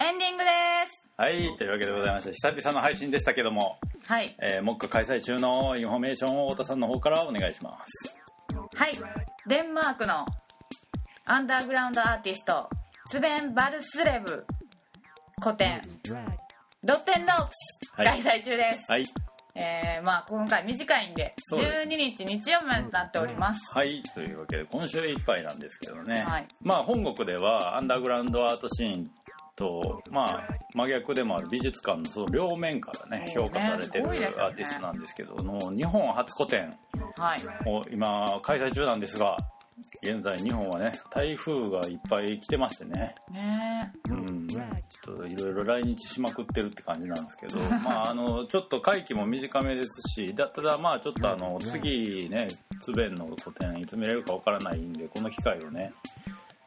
[0.06, 0.50] エンディングで
[0.90, 4.34] すはいというわけでございまして久々の配信でしたけども、はい。
[4.40, 8.16] えー、目下開催中のインフォメーションを太田さんの方からお願いします。
[8.74, 8.92] はい。
[9.46, 10.24] デンマークの
[11.26, 12.70] アンダーグラウンドアーティスト
[13.10, 14.46] ツベン・バルスレブ
[15.42, 15.82] 個展
[16.84, 18.22] ロッテンロープスはい。
[18.22, 19.04] 開催中です、はい。
[19.56, 21.76] えーまあ今回短いんでそうです。
[21.86, 23.60] 12日日曜日までになっております。
[23.74, 24.02] はい。
[24.14, 26.46] というわけで今週いっぱいなんですけどね、はい。
[26.62, 29.10] まあ本国ではアンダーグラウンドアートシーン
[29.60, 36.74] とまあ真逆でもある美術館のその両面からね評価されてるアーティストなんですけどの日本初個展
[37.16, 37.40] はい。
[37.68, 39.36] を今開催中なんですが
[40.02, 43.14] 現在日本はね台風がいっぱい来てましてね。
[43.30, 43.92] ね。
[44.08, 44.46] うん。
[44.48, 52.48] ちょっといろいろ来日しまくってるって感じなんですけど まああのちょっと会期も短めですしだただまあちょっとあの次ね
[52.80, 55.92] 津弁の個展いつ見れるかわからないんでこの機会をね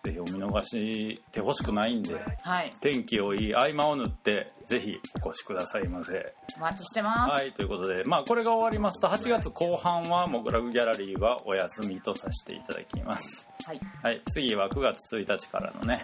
[0.03, 2.73] ぜひお見逃してほしくないんではい。
[2.81, 6.33] 天気をいい合間を縫ってぜひお越しくださいませ。
[6.57, 13.47] お待ちしてます、はいということでまあこれが終わりますと8月後半はモグラグギャラリーはお休みとさせていただきます。
[13.65, 13.79] はい。
[14.01, 16.03] はい次は9月1日からのね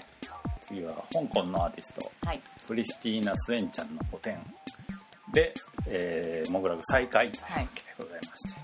[0.62, 2.42] 次は香港のアーティストはい。
[2.66, 4.38] クリスティーナ・スエンちゃんの個展
[5.34, 5.54] で、
[5.88, 8.62] えー、モグラグ再開というわけでございまして、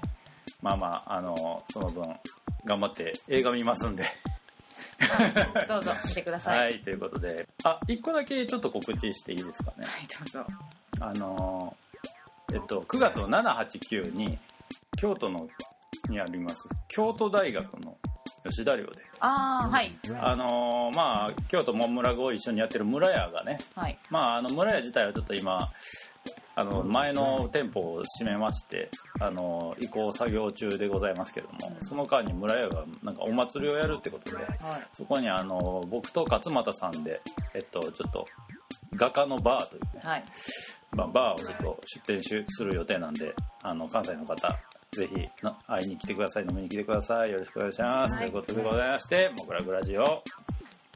[0.62, 2.04] まあまああのその分
[2.64, 4.06] 頑張って映画見ますんで
[5.68, 7.48] どうぞ見てください、ははいい、ということで。
[7.64, 9.86] あ一個だけちょっと告知していいですかね？
[10.34, 10.46] どうぞ。
[11.02, 11.76] あの
[12.54, 14.38] えっと9月の789に
[14.98, 15.48] 京都の
[16.10, 17.98] にあります京都大学の
[18.46, 19.02] 吉田寮で。
[19.20, 19.92] ああはい。
[20.22, 23.58] あのまあ京都モンムラグを一緒にやってる村屋がね。
[23.76, 23.98] はい。
[24.10, 25.72] まああの村屋自体はちょっと今
[26.56, 28.90] あの前の店舗を閉めまして
[29.20, 34.48] あの移行作業中でございますけどもその間に村屋がなんかお祭りをやるってことではい。
[34.94, 37.22] そこにあの僕と勝俣さんで
[37.54, 38.26] えっとちょっと
[38.96, 40.26] 画家のバーというね、はい。
[40.94, 44.58] まあ、バーをちょっと出店しする予定なんであの関西の方
[44.94, 48.22] ぜひの会いに来てください飲みに来てくださいよろしくお願いします、はい。
[48.22, 50.04] ということでございまして「モグラグラジオ」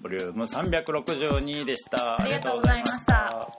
[0.02, 2.22] ボリューム362でした。
[2.22, 3.50] ありがとうございました